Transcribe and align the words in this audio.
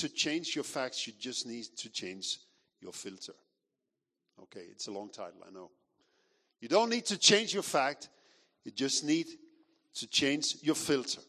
to 0.00 0.08
change 0.08 0.54
your 0.54 0.64
facts, 0.64 1.06
you 1.06 1.12
just 1.18 1.46
need 1.46 1.64
to 1.76 1.90
change 1.90 2.38
your 2.80 2.92
filter. 2.92 3.34
Okay, 4.42 4.66
it's 4.70 4.88
a 4.88 4.90
long 4.90 5.10
title, 5.10 5.42
I 5.46 5.50
know. 5.50 5.70
You 6.60 6.68
don't 6.68 6.90
need 6.90 7.06
to 7.06 7.18
change 7.18 7.54
your 7.54 7.62
fact, 7.62 8.08
you 8.64 8.72
just 8.72 9.04
need 9.04 9.26
to 9.94 10.06
change 10.06 10.56
your 10.62 10.74
filter. 10.74 11.20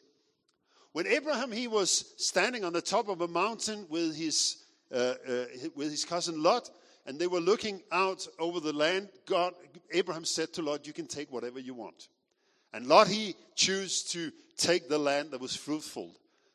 When 0.93 1.07
Abraham 1.07 1.51
he 1.51 1.67
was 1.67 2.13
standing 2.17 2.65
on 2.65 2.73
the 2.73 2.81
top 2.81 3.07
of 3.07 3.21
a 3.21 3.27
mountain 3.27 3.85
with 3.89 4.15
his 4.15 4.57
uh, 4.93 5.15
uh, 5.27 5.45
with 5.73 5.89
his 5.89 6.03
cousin 6.03 6.43
Lot, 6.43 6.69
and 7.05 7.17
they 7.17 7.27
were 7.27 7.39
looking 7.39 7.81
out 7.91 8.27
over 8.39 8.59
the 8.59 8.73
land. 8.73 9.07
God, 9.25 9.53
Abraham 9.91 10.25
said 10.25 10.51
to 10.53 10.61
Lot, 10.61 10.85
"You 10.85 10.93
can 10.93 11.07
take 11.07 11.31
whatever 11.31 11.59
you 11.59 11.73
want." 11.73 12.09
And 12.73 12.87
Lot 12.87 13.07
he 13.07 13.35
chose 13.55 14.03
to 14.11 14.31
take 14.57 14.89
the 14.89 14.97
land 14.97 15.31
that 15.31 15.41
was 15.41 15.55
fruitful, 15.55 16.13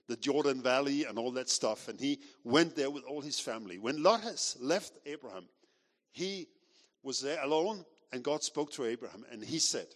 the 0.09 0.17
Jordan 0.17 0.63
Valley 0.63 1.05
and 1.05 1.19
all 1.19 1.33
that 1.33 1.49
stuff, 1.49 1.89
and 1.89 1.99
he 2.01 2.21
went 2.45 2.77
there 2.77 2.91
with 2.91 3.05
all 3.05 3.21
his 3.21 3.41
family. 3.41 3.79
When 3.79 4.03
Lot 4.03 4.23
has 4.23 4.57
left 4.61 4.99
Abraham, 5.07 5.49
he 6.13 6.49
was 7.03 7.21
there 7.21 7.43
alone, 7.43 7.85
and 8.13 8.23
God 8.23 8.43
spoke 8.43 8.73
to 8.73 8.85
Abraham, 8.85 9.25
and 9.31 9.43
he 9.43 9.59
said, 9.59 9.87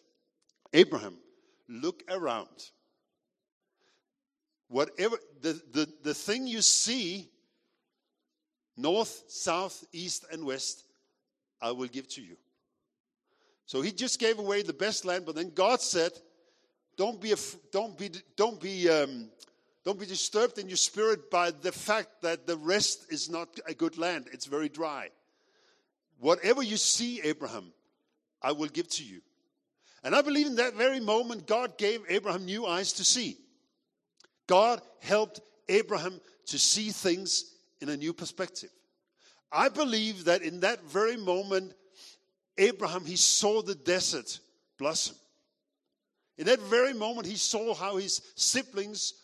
"Abraham, 0.72 1.16
look 1.68 2.02
around." 2.08 2.70
whatever 4.70 5.18
the, 5.42 5.60
the, 5.72 5.88
the 6.02 6.14
thing 6.14 6.46
you 6.46 6.62
see, 6.62 7.28
north, 8.76 9.24
south, 9.26 9.84
east, 9.92 10.24
and 10.32 10.46
west, 10.46 10.84
I 11.60 11.72
will 11.72 11.88
give 11.88 12.08
to 12.10 12.22
you. 12.22 12.36
So 13.66 13.82
he 13.82 13.92
just 13.92 14.18
gave 14.18 14.38
away 14.38 14.62
the 14.62 14.72
best 14.72 15.04
land, 15.04 15.26
but 15.26 15.34
then 15.34 15.50
God 15.50 15.80
said, 15.80 16.12
"Don't 16.96 17.20
be, 17.20 17.34
don't 17.70 17.98
be, 17.98 18.10
don't 18.36 18.60
be, 18.60 18.88
um, 18.88 19.30
don't 19.84 19.98
be 19.98 20.06
disturbed 20.06 20.58
in 20.58 20.68
your 20.68 20.76
spirit 20.76 21.30
by 21.30 21.50
the 21.50 21.72
fact 21.72 22.22
that 22.22 22.46
the 22.46 22.56
rest 22.56 23.06
is 23.10 23.30
not 23.30 23.48
a 23.66 23.74
good 23.74 23.96
land; 23.98 24.28
it's 24.32 24.46
very 24.46 24.68
dry. 24.68 25.10
Whatever 26.18 26.62
you 26.62 26.76
see, 26.76 27.20
Abraham, 27.22 27.72
I 28.42 28.52
will 28.52 28.68
give 28.68 28.88
to 28.88 29.04
you." 29.04 29.22
And 30.02 30.14
I 30.14 30.22
believe 30.22 30.46
in 30.46 30.56
that 30.56 30.74
very 30.74 31.00
moment, 31.00 31.46
God 31.46 31.76
gave 31.76 32.02
Abraham 32.08 32.44
new 32.44 32.66
eyes 32.66 32.92
to 32.94 33.04
see. 33.04 33.38
God 34.46 34.82
helped 35.00 35.40
Abraham 35.68 36.20
to 36.46 36.58
see 36.58 36.90
things 36.90 37.54
in 37.80 37.88
a 37.88 37.96
new 37.96 38.12
perspective. 38.12 38.70
I 39.52 39.68
believe 39.68 40.24
that 40.24 40.42
in 40.42 40.60
that 40.60 40.82
very 40.84 41.16
moment, 41.16 41.74
Abraham, 42.56 43.04
he 43.04 43.16
saw 43.16 43.62
the 43.62 43.74
desert 43.74 44.40
blossom. 44.78 45.16
In 46.38 46.46
that 46.46 46.60
very 46.60 46.94
moment, 46.94 47.26
he 47.26 47.36
saw 47.36 47.74
how 47.74 47.96
his 47.96 48.22
siblings 48.34 49.14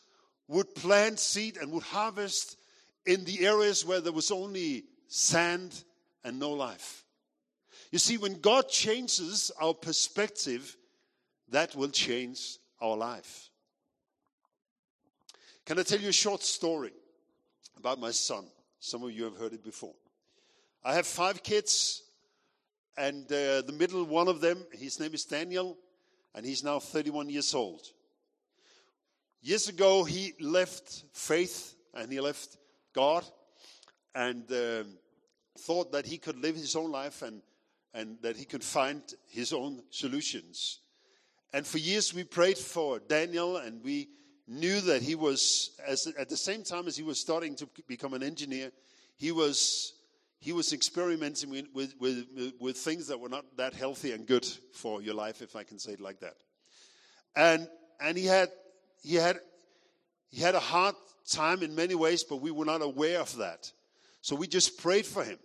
would 0.48 0.74
plant 0.74 1.18
seed 1.18 1.56
and 1.56 1.72
would 1.72 1.82
harvest 1.82 2.56
in 3.04 3.24
the 3.24 3.46
areas 3.46 3.84
where 3.84 4.00
there 4.00 4.12
was 4.12 4.30
only 4.30 4.84
sand 5.08 5.84
and 6.24 6.38
no 6.38 6.52
life. 6.52 7.04
You 7.90 7.98
see, 7.98 8.18
when 8.18 8.40
God 8.40 8.68
changes 8.68 9.50
our 9.60 9.74
perspective, 9.74 10.76
that 11.50 11.74
will 11.76 11.88
change 11.88 12.58
our 12.80 12.96
life. 12.96 13.50
Can 15.64 15.78
I 15.78 15.82
tell 15.82 16.00
you 16.00 16.08
a 16.08 16.12
short 16.12 16.42
story 16.42 16.92
about 17.76 18.00
my 18.00 18.10
son? 18.10 18.46
Some 18.80 19.02
of 19.02 19.12
you 19.12 19.24
have 19.24 19.36
heard 19.36 19.52
it 19.52 19.64
before. 19.64 19.94
I 20.84 20.94
have 20.94 21.06
five 21.06 21.42
kids, 21.42 22.02
and 22.96 23.24
uh, 23.26 23.62
the 23.62 23.74
middle 23.76 24.04
one 24.04 24.28
of 24.28 24.40
them, 24.40 24.64
his 24.72 25.00
name 25.00 25.14
is 25.14 25.24
Daniel, 25.24 25.76
and 26.34 26.46
he's 26.46 26.62
now 26.62 26.78
31 26.78 27.30
years 27.30 27.54
old. 27.54 27.82
Years 29.46 29.68
ago, 29.68 30.02
he 30.02 30.34
left 30.40 31.04
faith 31.12 31.76
and 31.94 32.10
he 32.10 32.18
left 32.18 32.56
God 32.92 33.24
and 34.12 34.42
um, 34.50 34.98
thought 35.56 35.92
that 35.92 36.04
he 36.04 36.18
could 36.18 36.36
live 36.36 36.56
his 36.56 36.74
own 36.74 36.90
life 36.90 37.22
and, 37.22 37.42
and 37.94 38.18
that 38.22 38.36
he 38.36 38.44
could 38.44 38.64
find 38.64 39.00
his 39.28 39.52
own 39.52 39.84
solutions. 39.90 40.80
And 41.52 41.64
for 41.64 41.78
years, 41.78 42.12
we 42.12 42.24
prayed 42.24 42.58
for 42.58 42.98
Daniel 42.98 43.58
and 43.58 43.84
we 43.84 44.08
knew 44.48 44.80
that 44.80 45.02
he 45.02 45.14
was, 45.14 45.78
as, 45.86 46.12
at 46.18 46.28
the 46.28 46.36
same 46.36 46.64
time 46.64 46.88
as 46.88 46.96
he 46.96 47.04
was 47.04 47.20
starting 47.20 47.54
to 47.54 47.68
become 47.86 48.14
an 48.14 48.24
engineer, 48.24 48.72
he 49.16 49.30
was, 49.30 49.92
he 50.40 50.50
was 50.50 50.72
experimenting 50.72 51.50
with, 51.50 51.66
with, 51.72 51.94
with, 52.00 52.52
with 52.58 52.76
things 52.76 53.06
that 53.06 53.20
were 53.20 53.28
not 53.28 53.44
that 53.58 53.74
healthy 53.74 54.10
and 54.10 54.26
good 54.26 54.44
for 54.72 55.00
your 55.02 55.14
life, 55.14 55.40
if 55.40 55.54
I 55.54 55.62
can 55.62 55.78
say 55.78 55.92
it 55.92 56.00
like 56.00 56.18
that. 56.18 56.34
And, 57.36 57.68
and 58.00 58.18
he, 58.18 58.26
had, 58.26 58.48
he, 59.02 59.16
had, 59.16 59.38
he 60.30 60.40
had 60.40 60.54
a 60.54 60.60
hard 60.60 60.94
time 61.30 61.62
in 61.62 61.74
many 61.74 61.94
ways, 61.94 62.24
but 62.24 62.36
we 62.36 62.50
were 62.50 62.64
not 62.64 62.82
aware 62.82 63.20
of 63.20 63.36
that. 63.38 63.70
So 64.20 64.36
we 64.36 64.46
just 64.46 64.78
prayed 64.78 65.06
for 65.06 65.24
him. 65.24 65.38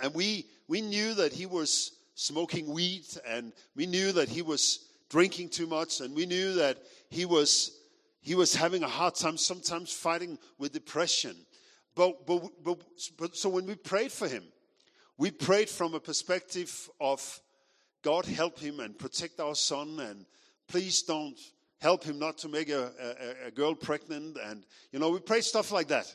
And 0.00 0.14
we, 0.14 0.46
we 0.68 0.80
knew 0.80 1.14
that 1.14 1.32
he 1.32 1.46
was 1.46 1.92
smoking 2.14 2.72
weed, 2.72 3.06
and 3.26 3.52
we 3.76 3.86
knew 3.86 4.12
that 4.12 4.28
he 4.28 4.42
was 4.42 4.88
drinking 5.08 5.50
too 5.50 5.66
much, 5.66 6.00
and 6.00 6.14
we 6.14 6.26
knew 6.26 6.54
that 6.54 6.78
he 7.10 7.24
was 7.24 7.78
he 8.22 8.36
was 8.36 8.54
having 8.54 8.84
a 8.84 8.88
hard 8.88 9.16
time, 9.16 9.36
sometimes 9.36 9.92
fighting 9.92 10.38
with 10.56 10.72
depression. 10.72 11.36
But, 11.96 12.24
but, 12.24 12.50
but, 12.62 12.78
but 13.18 13.36
so 13.36 13.48
when 13.48 13.66
we 13.66 13.74
prayed 13.74 14.12
for 14.12 14.28
him, 14.28 14.44
we 15.18 15.32
prayed 15.32 15.68
from 15.68 15.94
a 15.94 16.00
perspective 16.00 16.88
of 17.00 17.40
God 18.00 18.24
help 18.24 18.60
him 18.60 18.78
and 18.78 18.96
protect 18.96 19.40
our 19.40 19.56
son, 19.56 19.98
and 20.00 20.24
please 20.68 21.02
don't 21.02 21.36
help 21.82 22.04
him 22.04 22.18
not 22.18 22.38
to 22.38 22.48
make 22.48 22.68
a, 22.68 22.92
a, 23.44 23.48
a 23.48 23.50
girl 23.50 23.74
pregnant. 23.74 24.38
And, 24.42 24.64
you 24.92 25.00
know, 25.00 25.10
we 25.10 25.18
pray 25.18 25.40
stuff 25.40 25.72
like 25.72 25.88
that 25.88 26.14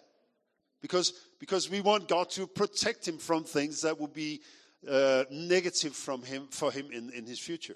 because, 0.82 1.14
because 1.40 1.70
we 1.70 1.82
want 1.82 2.08
God 2.08 2.30
to 2.32 2.48
protect 2.48 3.08
him 3.08 3.18
from 3.18 3.44
things 3.44 3.82
that 3.82 4.00
will 4.00 4.08
be 4.08 4.42
uh, 4.90 5.26
negative 5.30 5.94
from 5.94 6.24
him, 6.24 6.48
for 6.50 6.72
him 6.72 6.88
in, 6.94 7.12
in 7.12 7.26
his 7.26 7.40
future. 7.40 7.76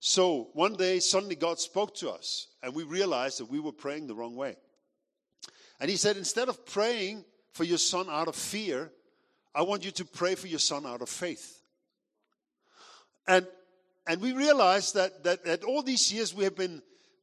So 0.00 0.48
one 0.54 0.74
day, 0.74 0.98
suddenly 1.00 1.36
God 1.36 1.60
spoke 1.60 1.94
to 1.96 2.10
us, 2.10 2.48
and 2.62 2.74
we 2.74 2.82
realized 2.82 3.38
that 3.38 3.50
we 3.50 3.60
were 3.60 3.72
praying 3.72 4.08
the 4.08 4.16
wrong 4.16 4.34
way. 4.34 4.56
And 5.78 5.90
He 5.90 5.96
said, 5.96 6.16
instead 6.16 6.48
of 6.48 6.64
praying 6.66 7.24
for 7.52 7.64
your 7.64 7.78
son 7.78 8.06
out 8.08 8.26
of 8.26 8.34
fear, 8.34 8.90
I 9.54 9.62
want 9.62 9.84
you 9.84 9.90
to 9.92 10.04
pray 10.04 10.34
for 10.34 10.48
your 10.48 10.58
son 10.58 10.86
out 10.86 11.02
of 11.02 11.08
faith. 11.08 11.60
And, 13.28 13.46
and 14.08 14.20
we 14.20 14.32
realized 14.32 14.94
that, 14.94 15.22
that, 15.22 15.44
that 15.44 15.62
all 15.62 15.82
these 15.82 16.12
years 16.12 16.34
we 16.34 16.44
have 16.44 16.56
been 16.56 16.82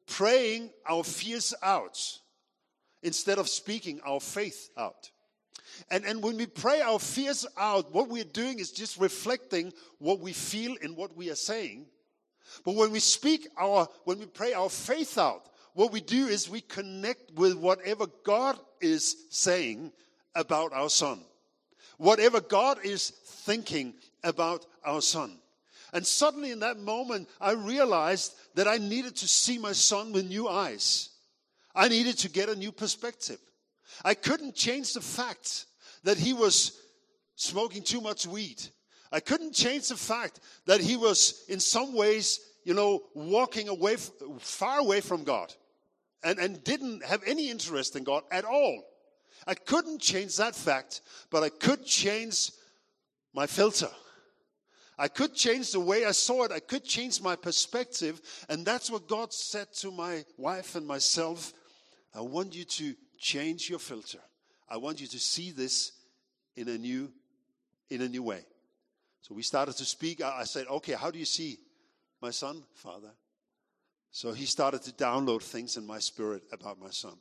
praying 0.10 0.72
our 0.88 1.04
fears 1.04 1.54
out 1.64 2.20
instead 3.02 3.38
of 3.38 3.48
speaking 3.48 4.02
our 4.06 4.20
faith 4.20 4.70
out. 4.78 5.12
And, 5.90 6.04
and 6.04 6.22
when 6.22 6.36
we 6.36 6.46
pray 6.46 6.82
our 6.82 7.00
fears 7.00 7.46
out, 7.58 7.94
what 7.94 8.10
we're 8.10 8.24
doing 8.26 8.60
is 8.60 8.72
just 8.72 9.00
reflecting 9.00 9.72
what 10.00 10.20
we 10.20 10.34
feel 10.34 10.76
in 10.82 10.96
what 10.96 11.16
we 11.16 11.30
are 11.30 11.36
saying 11.36 11.86
but 12.64 12.76
when 12.76 12.92
we 12.92 13.00
speak 13.00 13.48
our, 13.58 13.88
when 14.04 14.20
we 14.20 14.26
pray 14.26 14.54
our 14.54 14.70
faith 14.70 15.18
out, 15.18 15.46
what 15.74 15.92
we 15.92 16.02
do 16.02 16.28
is 16.28 16.50
we 16.50 16.62
connect 16.62 17.32
with 17.36 17.56
whatever 17.56 18.08
God 18.24 18.60
is 18.82 19.16
saying 19.30 19.92
about 20.36 20.74
our 20.74 20.90
son. 20.90 21.22
Whatever 21.98 22.42
God 22.42 22.80
is 22.84 23.10
thinking 23.10 23.94
about 24.24 24.66
our 24.84 25.02
son. 25.02 25.38
And 25.94 26.06
suddenly 26.06 26.52
in 26.52 26.60
that 26.60 26.80
moment, 26.80 27.30
I 27.42 27.52
realized 27.52 28.36
that 28.56 28.68
I 28.68 28.78
needed 28.78 29.16
to 29.18 29.28
see 29.28 29.58
my 29.58 29.72
son 29.72 30.12
with 30.12 30.28
new 30.28 30.48
eyes. 30.48 31.10
I 31.76 31.88
needed 31.88 32.18
to 32.20 32.30
get 32.30 32.50
a 32.50 32.56
new 32.56 32.72
perspective. 32.72 33.40
I 34.04 34.14
couldn't 34.14 34.56
change 34.56 34.94
the 34.94 35.02
fact 35.02 35.66
that 36.04 36.18
he 36.18 36.34
was 36.34 36.80
smoking 37.36 37.84
too 37.84 38.02
much 38.02 38.28
weed. 38.28 38.62
I 39.12 39.20
couldn't 39.20 39.54
change 39.54 39.88
the 39.88 39.96
fact 39.96 40.40
that 40.66 40.82
he 40.82 40.96
was 40.96 41.46
in 41.48 41.60
some 41.60 41.96
ways, 41.96 42.40
you 42.64 42.74
know, 42.74 43.04
walking 43.16 43.68
away, 43.68 43.96
far 44.40 44.80
away 44.80 45.02
from 45.02 45.24
God 45.24 45.54
and, 46.24 46.38
and 46.38 46.64
didn't 46.64 47.04
have 47.06 47.24
any 47.26 47.50
interest 47.50 47.96
in 47.96 48.04
God 48.04 48.24
at 48.32 48.46
all. 48.46 48.84
I 49.48 49.56
couldn't 49.56 50.00
change 50.02 50.38
that 50.38 50.56
fact, 50.56 51.02
but 51.32 51.44
I 51.44 51.50
could 51.50 51.86
change 51.86 52.52
my 53.34 53.48
filter. 53.48 53.90
I 55.00 55.08
could 55.08 55.34
change 55.34 55.72
the 55.72 55.80
way 55.80 56.04
I 56.04 56.12
saw 56.12 56.44
it. 56.44 56.52
I 56.52 56.60
could 56.60 56.84
change 56.84 57.22
my 57.22 57.38
perspective. 57.38 58.22
And 58.50 58.66
that's 58.66 58.92
what 58.92 59.08
God 59.08 59.32
said 59.32 59.72
to 59.76 59.92
my 59.92 60.26
wife 60.38 60.76
and 60.76 60.86
myself. 60.86 61.54
I 62.14 62.20
want 62.20 62.54
you 62.54 62.66
to 62.66 62.94
change 63.18 63.70
your 63.70 63.80
filter. 63.80 64.20
I 64.68 64.76
want 64.76 65.00
you 65.00 65.08
to 65.08 65.18
see 65.18 65.52
this 65.52 65.94
in 66.58 66.68
a 66.68 66.78
new, 66.78 67.14
in 67.90 68.02
a 68.02 68.10
new 68.10 68.24
way. 68.24 68.46
So 69.22 69.34
we 69.34 69.42
started 69.42 69.78
to 69.78 69.86
speak. 69.86 70.22
I 70.22 70.44
said, 70.44 70.68
okay, 70.68 70.94
how 70.94 71.12
do 71.12 71.18
you 71.18 71.26
see 71.26 71.60
my 72.22 72.32
son, 72.32 72.64
father? 72.74 73.12
So 74.12 74.34
he 74.34 74.46
started 74.46 74.82
to 74.84 74.92
download 74.92 75.44
things 75.44 75.78
in 75.78 75.88
my 75.88 76.00
spirit 76.00 76.44
about 76.52 76.80
my 76.80 76.90
son 76.90 77.16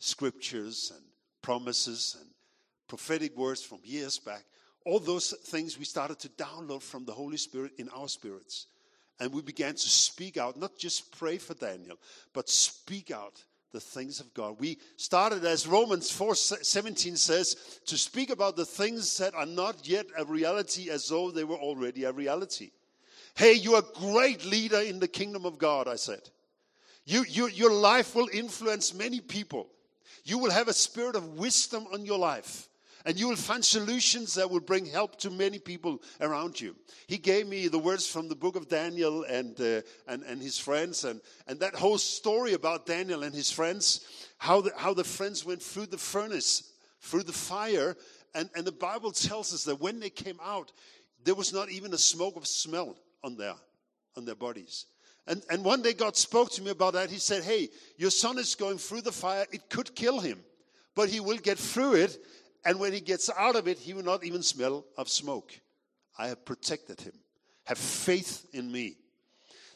scriptures 0.00 0.92
and 0.94 1.04
promises 1.42 2.16
and 2.20 2.30
prophetic 2.88 3.36
words 3.36 3.62
from 3.62 3.78
years 3.82 4.18
back. 4.18 4.44
All 4.88 4.98
those 4.98 5.32
things 5.32 5.78
we 5.78 5.84
started 5.84 6.18
to 6.20 6.30
download 6.30 6.80
from 6.80 7.04
the 7.04 7.12
Holy 7.12 7.36
Spirit 7.36 7.72
in 7.76 7.90
our 7.90 8.08
spirits. 8.08 8.68
And 9.20 9.34
we 9.34 9.42
began 9.42 9.74
to 9.74 9.88
speak 9.88 10.38
out, 10.38 10.56
not 10.56 10.78
just 10.78 11.12
pray 11.18 11.36
for 11.36 11.52
Daniel, 11.52 11.98
but 12.32 12.48
speak 12.48 13.10
out 13.10 13.44
the 13.70 13.80
things 13.80 14.18
of 14.18 14.32
God. 14.32 14.56
We 14.58 14.78
started, 14.96 15.44
as 15.44 15.66
Romans 15.66 16.10
4 16.10 16.34
17 16.34 17.16
says, 17.16 17.80
to 17.84 17.98
speak 17.98 18.30
about 18.30 18.56
the 18.56 18.64
things 18.64 19.18
that 19.18 19.34
are 19.34 19.44
not 19.44 19.86
yet 19.86 20.06
a 20.16 20.24
reality 20.24 20.88
as 20.88 21.06
though 21.10 21.30
they 21.30 21.44
were 21.44 21.56
already 21.56 22.04
a 22.04 22.12
reality. 22.12 22.70
Hey, 23.34 23.52
you're 23.52 23.80
a 23.80 24.00
great 24.00 24.46
leader 24.46 24.80
in 24.80 25.00
the 25.00 25.08
kingdom 25.08 25.44
of 25.44 25.58
God, 25.58 25.86
I 25.86 25.96
said. 25.96 26.22
You, 27.04 27.26
you, 27.28 27.48
your 27.48 27.74
life 27.74 28.14
will 28.14 28.30
influence 28.32 28.94
many 28.94 29.20
people. 29.20 29.68
You 30.24 30.38
will 30.38 30.50
have 30.50 30.68
a 30.68 30.72
spirit 30.72 31.14
of 31.14 31.38
wisdom 31.38 31.86
on 31.92 32.06
your 32.06 32.18
life. 32.18 32.68
And 33.04 33.18
you 33.18 33.28
will 33.28 33.36
find 33.36 33.64
solutions 33.64 34.34
that 34.34 34.50
will 34.50 34.60
bring 34.60 34.84
help 34.86 35.16
to 35.20 35.30
many 35.30 35.58
people 35.58 36.02
around 36.20 36.60
you. 36.60 36.74
He 37.06 37.18
gave 37.18 37.46
me 37.46 37.68
the 37.68 37.78
words 37.78 38.06
from 38.06 38.28
the 38.28 38.34
book 38.34 38.56
of 38.56 38.68
Daniel 38.68 39.24
and, 39.24 39.58
uh, 39.60 39.82
and, 40.06 40.22
and 40.24 40.42
his 40.42 40.58
friends, 40.58 41.04
and, 41.04 41.20
and 41.46 41.60
that 41.60 41.74
whole 41.74 41.98
story 41.98 42.54
about 42.54 42.86
Daniel 42.86 43.22
and 43.22 43.34
his 43.34 43.50
friends, 43.50 44.04
how 44.38 44.60
the, 44.60 44.72
how 44.76 44.94
the 44.94 45.04
friends 45.04 45.44
went 45.44 45.62
through 45.62 45.86
the 45.86 45.98
furnace, 45.98 46.72
through 47.00 47.22
the 47.22 47.32
fire. 47.32 47.96
And, 48.34 48.50
and 48.54 48.66
the 48.66 48.72
Bible 48.72 49.12
tells 49.12 49.54
us 49.54 49.64
that 49.64 49.80
when 49.80 50.00
they 50.00 50.10
came 50.10 50.38
out, 50.44 50.72
there 51.24 51.34
was 51.34 51.52
not 51.52 51.70
even 51.70 51.92
a 51.94 51.98
smoke 51.98 52.36
of 52.36 52.46
smell 52.46 52.96
on 53.22 53.36
their, 53.36 53.54
on 54.16 54.24
their 54.24 54.34
bodies. 54.34 54.86
And, 55.26 55.42
and 55.50 55.62
one 55.62 55.82
day 55.82 55.92
God 55.92 56.16
spoke 56.16 56.50
to 56.52 56.62
me 56.62 56.70
about 56.70 56.94
that. 56.94 57.10
He 57.10 57.18
said, 57.18 57.44
Hey, 57.44 57.68
your 57.96 58.10
son 58.10 58.38
is 58.38 58.54
going 58.54 58.78
through 58.78 59.02
the 59.02 59.12
fire. 59.12 59.44
It 59.52 59.68
could 59.68 59.94
kill 59.94 60.20
him, 60.20 60.40
but 60.94 61.10
he 61.10 61.20
will 61.20 61.36
get 61.36 61.58
through 61.58 61.94
it 61.94 62.18
and 62.64 62.78
when 62.78 62.92
he 62.92 63.00
gets 63.00 63.30
out 63.36 63.56
of 63.56 63.68
it, 63.68 63.78
he 63.78 63.92
will 63.92 64.04
not 64.04 64.24
even 64.24 64.42
smell 64.42 64.84
of 64.96 65.08
smoke. 65.08 65.58
I 66.18 66.28
have 66.28 66.44
protected 66.44 67.00
him. 67.00 67.12
Have 67.64 67.78
faith 67.78 68.46
in 68.52 68.70
me. 68.70 68.96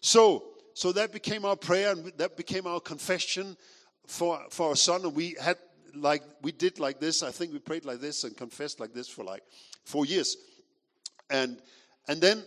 So, 0.00 0.44
so 0.75 0.93
that 0.93 1.12
became 1.12 1.44
our 1.44 1.56
prayer 1.56 1.93
and 1.93 2.12
that 2.17 2.37
became 2.37 2.67
our 2.67 2.81
confession 2.81 3.56
for, 4.06 4.40
for 4.50 4.70
our 4.70 4.76
son. 4.76 5.05
And 5.05 5.14
we 5.14 5.37
had 5.40 5.58
like, 5.94 6.23
we 6.43 6.52
did 6.52 6.81
like 6.81 6.99
this. 6.99 7.23
I 7.23 7.31
think 7.31 7.52
we 7.52 7.58
prayed 7.58 7.84
like 7.84 8.00
this 8.00 8.25
and 8.25 8.37
confessed 8.37 8.81
like 8.81 8.93
this 8.93 9.08
for 9.08 9.25
like 9.25 9.43
four 9.85 10.06
years. 10.06 10.37
And, 11.31 11.58
and 12.08 12.20
then, 12.20 12.43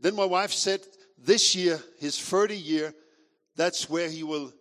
then 0.00 0.14
my 0.14 0.24
wife 0.24 0.52
said, 0.52 0.80
this 1.18 1.54
year, 1.54 1.80
his 1.98 2.18
30 2.18 2.56
year, 2.56 2.94
that's 3.56 3.90
where 3.90 4.08
he 4.08 4.22
will 4.22 4.52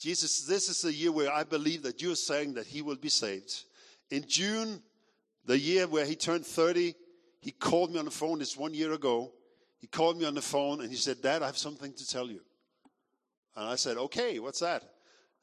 Jesus, 0.00 0.46
this 0.46 0.70
is 0.70 0.80
the 0.80 0.94
year 0.94 1.12
where 1.12 1.30
I 1.30 1.44
believe 1.44 1.82
that 1.82 2.00
you're 2.00 2.16
saying 2.16 2.54
that 2.54 2.66
he 2.66 2.80
will 2.80 2.96
be 2.96 3.10
saved. 3.10 3.64
In 4.10 4.24
June, 4.26 4.82
the 5.44 5.58
year 5.58 5.86
where 5.86 6.04
he 6.04 6.16
turned 6.16 6.46
30, 6.46 6.94
he 7.40 7.50
called 7.52 7.92
me 7.92 7.98
on 7.98 8.04
the 8.04 8.10
phone. 8.10 8.38
This 8.38 8.56
one 8.56 8.74
year 8.74 8.92
ago. 8.92 9.32
He 9.78 9.86
called 9.86 10.18
me 10.18 10.26
on 10.26 10.34
the 10.34 10.42
phone 10.42 10.82
and 10.82 10.90
he 10.90 10.96
said, 10.96 11.22
Dad, 11.22 11.42
I 11.42 11.46
have 11.46 11.56
something 11.56 11.92
to 11.94 12.06
tell 12.06 12.30
you. 12.30 12.40
And 13.56 13.66
I 13.66 13.76
said, 13.76 13.96
Okay, 13.96 14.38
what's 14.38 14.60
that? 14.60 14.82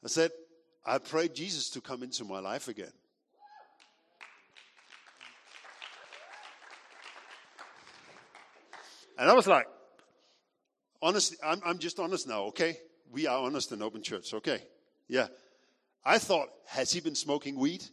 I 0.04 0.08
said, 0.08 0.30
I 0.86 0.98
prayed 0.98 1.34
Jesus 1.34 1.70
to 1.70 1.80
come 1.80 2.04
into 2.04 2.24
my 2.24 2.38
life 2.38 2.68
again. 2.68 2.92
And 9.18 9.28
I 9.28 9.34
was 9.34 9.48
like, 9.48 9.66
honestly, 11.02 11.36
I'm, 11.44 11.60
I'm 11.66 11.78
just 11.78 11.98
honest 11.98 12.28
now, 12.28 12.44
okay? 12.44 12.78
We 13.10 13.26
are 13.26 13.44
honest 13.44 13.72
in 13.72 13.82
open 13.82 14.02
church, 14.02 14.32
okay? 14.32 14.62
Yeah. 15.08 15.26
I 16.04 16.18
thought, 16.18 16.48
has 16.66 16.92
he 16.92 17.00
been 17.00 17.16
smoking 17.16 17.58
weed? 17.58 17.84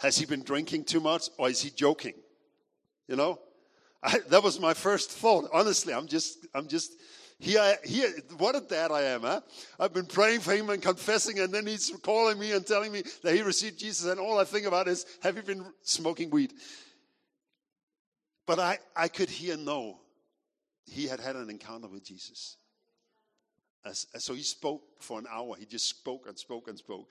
Has 0.00 0.16
he 0.16 0.24
been 0.24 0.42
drinking 0.42 0.84
too 0.84 1.00
much 1.00 1.28
or 1.38 1.50
is 1.50 1.60
he 1.60 1.70
joking? 1.70 2.14
You 3.06 3.16
know? 3.16 3.38
I, 4.02 4.18
that 4.30 4.42
was 4.42 4.58
my 4.58 4.72
first 4.72 5.10
thought. 5.10 5.50
Honestly, 5.52 5.92
I'm 5.92 6.06
just, 6.06 6.46
I'm 6.54 6.68
just, 6.68 6.92
here, 7.38 7.76
here, 7.84 8.08
what 8.38 8.56
a 8.56 8.60
dad 8.60 8.92
I 8.92 9.02
am, 9.02 9.22
huh? 9.22 9.40
I've 9.78 9.92
been 9.92 10.06
praying 10.06 10.40
for 10.40 10.54
him 10.54 10.70
and 10.70 10.80
confessing, 10.80 11.38
and 11.40 11.52
then 11.52 11.66
he's 11.66 11.90
calling 12.02 12.38
me 12.38 12.52
and 12.52 12.66
telling 12.66 12.92
me 12.92 13.02
that 13.22 13.34
he 13.34 13.42
received 13.42 13.78
Jesus, 13.78 14.10
and 14.10 14.18
all 14.18 14.38
I 14.38 14.44
think 14.44 14.66
about 14.66 14.88
is, 14.88 15.04
have 15.22 15.36
you 15.36 15.42
been 15.42 15.64
smoking 15.82 16.30
weed? 16.30 16.54
But 18.46 18.58
I, 18.58 18.78
I 18.96 19.08
could 19.08 19.28
hear 19.28 19.56
no. 19.56 20.00
He 20.86 21.06
had 21.06 21.20
had 21.20 21.36
an 21.36 21.50
encounter 21.50 21.88
with 21.88 22.04
Jesus. 22.04 22.56
As, 23.84 24.06
so 24.18 24.34
he 24.34 24.42
spoke 24.42 24.82
for 25.00 25.18
an 25.18 25.26
hour. 25.30 25.56
He 25.58 25.66
just 25.66 25.88
spoke 25.88 26.26
and 26.26 26.38
spoke 26.38 26.68
and 26.68 26.78
spoke 26.78 27.08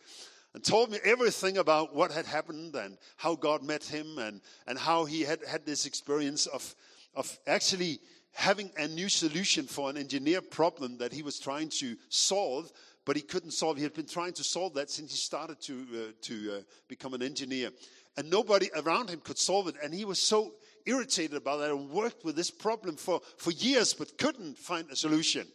and 0.53 0.63
told 0.63 0.91
me 0.91 0.97
everything 1.03 1.57
about 1.57 1.95
what 1.95 2.11
had 2.11 2.25
happened 2.25 2.75
and 2.75 2.97
how 3.17 3.35
God 3.35 3.63
met 3.63 3.83
him 3.83 4.17
and, 4.17 4.41
and 4.67 4.77
how 4.77 5.05
he 5.05 5.21
had 5.21 5.39
had 5.47 5.65
this 5.65 5.85
experience 5.85 6.47
of, 6.47 6.75
of 7.15 7.37
actually 7.45 7.99
having 8.33 8.71
a 8.77 8.87
new 8.87 9.09
solution 9.09 9.65
for 9.65 9.89
an 9.89 9.97
engineer 9.97 10.41
problem 10.41 10.97
that 10.97 11.13
he 11.13 11.21
was 11.21 11.39
trying 11.39 11.69
to 11.69 11.95
solve, 12.09 12.71
but 13.05 13.15
he 13.15 13.21
couldn't 13.21 13.51
solve. 13.51 13.77
He 13.77 13.83
had 13.83 13.93
been 13.93 14.07
trying 14.07 14.33
to 14.33 14.43
solve 14.43 14.73
that 14.75 14.89
since 14.89 15.11
he 15.11 15.17
started 15.17 15.61
to, 15.61 15.73
uh, 15.93 16.11
to 16.21 16.53
uh, 16.57 16.61
become 16.87 17.13
an 17.13 17.21
engineer. 17.21 17.69
And 18.17 18.29
nobody 18.29 18.69
around 18.75 19.09
him 19.09 19.19
could 19.19 19.37
solve 19.37 19.67
it. 19.67 19.75
And 19.83 19.93
he 19.93 20.05
was 20.05 20.21
so 20.21 20.53
irritated 20.85 21.37
about 21.37 21.59
that 21.59 21.71
and 21.71 21.89
worked 21.89 22.25
with 22.25 22.35
this 22.35 22.49
problem 22.51 22.95
for, 22.95 23.21
for 23.37 23.51
years, 23.51 23.93
but 23.93 24.17
couldn't 24.17 24.57
find 24.57 24.89
a 24.89 24.95
solution. 24.95 25.47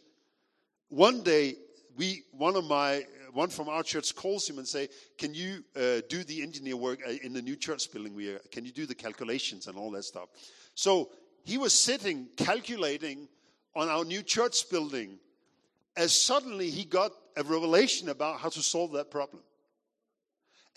One 0.89 1.21
day, 1.21 1.55
we, 1.97 2.23
one 2.31 2.55
of 2.55 2.65
my 2.65 3.03
one 3.35 3.49
from 3.49 3.67
our 3.67 3.83
church 3.83 4.15
calls 4.15 4.49
him 4.49 4.57
and 4.57 4.67
say, 4.67 4.87
"Can 5.17 5.33
you 5.33 5.63
uh, 5.75 6.01
do 6.07 6.23
the 6.23 6.41
engineer 6.41 6.77
work 6.77 7.01
uh, 7.05 7.11
in 7.21 7.33
the 7.33 7.41
new 7.41 7.57
church 7.57 7.91
building? 7.91 8.15
We 8.15 8.29
are, 8.29 8.39
can 8.51 8.65
you 8.65 8.71
do 8.71 8.85
the 8.85 8.95
calculations 8.95 9.67
and 9.67 9.77
all 9.77 9.91
that 9.91 10.03
stuff?" 10.03 10.29
So 10.73 11.11
he 11.43 11.57
was 11.57 11.73
sitting 11.73 12.29
calculating 12.37 13.27
on 13.75 13.89
our 13.89 14.05
new 14.05 14.23
church 14.23 14.69
building, 14.69 15.19
as 15.97 16.19
suddenly 16.19 16.69
he 16.69 16.85
got 16.85 17.11
a 17.35 17.43
revelation 17.43 18.07
about 18.07 18.39
how 18.39 18.49
to 18.49 18.61
solve 18.61 18.93
that 18.93 19.11
problem. 19.11 19.43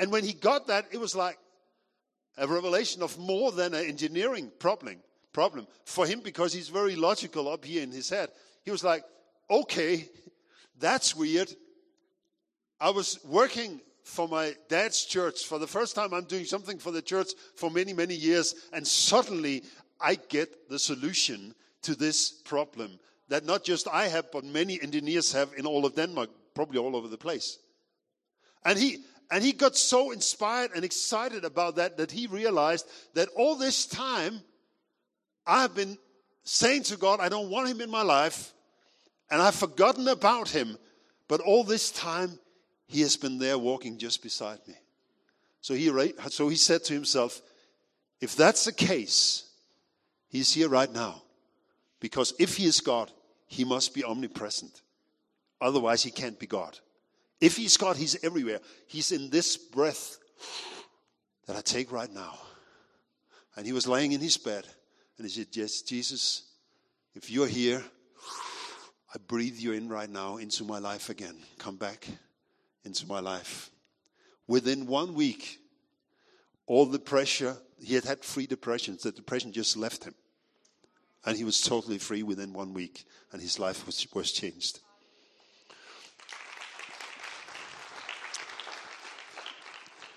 And 0.01 0.11
when 0.11 0.25
he 0.25 0.33
got 0.33 0.67
that, 0.67 0.87
it 0.91 0.99
was 0.99 1.15
like 1.15 1.39
a 2.37 2.47
revelation 2.47 3.03
of 3.03 3.17
more 3.19 3.53
than 3.53 3.73
an 3.73 3.85
engineering 3.87 4.51
problem. 4.59 4.97
Problem 5.33 5.69
for 5.85 6.07
him 6.07 6.21
because 6.21 6.53
he's 6.53 6.69
very 6.69 6.97
logical 6.97 7.49
up 7.49 7.65
here 7.65 7.83
in 7.83 7.93
his 7.93 8.11
head. 8.11 8.31
He 8.65 8.73
was 8.73 8.83
like, 8.83 9.05
"Okay, 9.49 10.09
that's 10.81 11.15
weird. 11.15 11.55
I 12.81 12.91
was 12.91 13.19
working 13.25 13.81
for 14.03 14.27
my 14.27 14.55
dad's 14.69 15.05
church. 15.05 15.45
For 15.45 15.59
the 15.59 15.67
first 15.67 15.95
time, 15.95 16.15
I'm 16.15 16.25
doing 16.25 16.45
something 16.45 16.79
for 16.79 16.91
the 16.91 17.03
church 17.03 17.29
for 17.57 17.71
many, 17.71 17.93
many 17.93 18.15
years. 18.15 18.55
And 18.73 18.87
suddenly, 18.87 19.65
I 20.01 20.15
get 20.15 20.69
the 20.71 20.79
solution 20.79 21.55
to 21.83 21.95
this 21.95 22.31
problem 22.31 22.99
that 23.29 23.45
not 23.45 23.65
just 23.65 23.87
I 23.89 24.09
have, 24.09 24.31
but 24.33 24.45
many 24.45 24.81
engineers 24.81 25.33
have 25.33 25.53
in 25.57 25.67
all 25.67 25.85
of 25.85 25.95
Denmark, 25.95 26.31
probably 26.55 26.79
all 26.79 26.97
over 26.97 27.09
the 27.09 27.19
place. 27.19 27.59
And 28.65 28.79
he, 28.79 28.99
and 29.31 29.45
he 29.45 29.53
got 29.53 29.77
so 29.77 30.11
inspired 30.11 30.71
and 30.75 30.85
excited 30.85 31.45
about 31.45 31.77
that 31.77 31.99
that 31.99 32.11
he 32.11 32.27
realized 32.27 32.89
that 33.15 33.29
all 33.37 33.57
this 33.57 33.87
time, 33.87 34.41
I've 35.47 35.75
been 35.75 35.99
saying 36.45 36.85
to 36.85 36.97
God, 36.97 37.21
I 37.21 37.29
don't 37.29 37.51
want 37.51 37.69
him 37.69 37.81
in 37.81 37.91
my 37.91 38.03
life, 38.03 38.55
and 39.31 39.43
I've 39.43 39.55
forgotten 39.55 40.09
about 40.09 40.49
him. 40.49 40.79
But 41.29 41.41
all 41.41 41.63
this 41.63 41.91
time, 41.91 42.39
he 42.89 43.03
has 43.03 43.17
been 43.17 43.39
there 43.39 43.59
walking 43.59 43.99
just 43.99 44.23
beside 44.23 44.59
me. 44.67 44.75
So 45.61 45.75
he, 45.75 45.93
so 46.31 46.49
he 46.49 46.57
said 46.57 46.83
to 46.85 46.95
himself, 46.95 47.43
if 48.21 48.35
that's 48.35 48.65
the 48.65 48.73
case, 48.73 49.49
he's 50.29 50.53
here 50.53 50.69
right 50.69 50.93
now. 50.93 51.23
Because 52.01 52.33
if 52.39 52.57
he 52.57 52.65
is 52.65 52.81
God, 52.81 53.11
he 53.47 53.65
must 53.65 53.95
be 53.95 54.05
omnipresent. 54.05 54.83
Otherwise, 55.61 56.03
he 56.03 56.11
can't 56.11 56.39
be 56.39 56.47
God. 56.47 56.79
If 57.41 57.57
he's 57.57 57.77
God, 57.77 57.97
he's 57.97 58.23
everywhere. 58.25 58.61
He's 58.87 59.13
in 59.13 59.31
this 59.31 59.57
breath 59.57 60.19
that 61.47 61.57
I 61.57 61.61
take 61.61 61.93
right 61.93 62.13
now. 62.13 62.39
And 63.57 63.67
he 63.67 63.73
was 63.73 63.87
laying 63.87 64.13
in 64.13 64.21
his 64.21 64.39
bed 64.39 64.65
and 65.19 65.27
he 65.27 65.33
said, 65.33 65.49
Yes, 65.53 65.83
Jesus, 65.83 66.45
if 67.15 67.31
you're 67.31 67.49
here, 67.49 67.83
I 69.15 69.19
breathe 69.27 69.57
you 69.57 69.73
in 69.73 69.89
right 69.89 70.09
now 70.09 70.37
into 70.37 70.65
my 70.65 70.79
life 70.79 71.11
again. 71.11 71.37
Come 71.59 71.77
back 71.77 72.09
into 72.89 73.07
my 73.07 73.21
life. 73.21 73.71
Within 74.47 74.87
one 74.87 75.15
week, 75.15 75.61
all 76.67 76.87
the 76.87 76.99
pressure, 76.99 77.57
he 77.79 77.95
had 77.95 78.05
had 78.05 78.23
three 78.23 78.47
depressions, 78.47 79.03
the 79.03 79.13
depression 79.13 79.53
just 79.53 79.77
left 79.77 80.05
him. 80.05 80.15
And 81.25 81.37
he 81.37 81.45
was 81.45 81.61
totally 81.61 81.99
free 81.99 82.23
within 82.23 82.53
one 82.55 82.73
week, 82.73 83.05
and 83.31 83.43
his 83.43 83.59
life 83.59 83.85
was, 83.87 84.07
was 84.15 84.33
changed. 84.33 84.81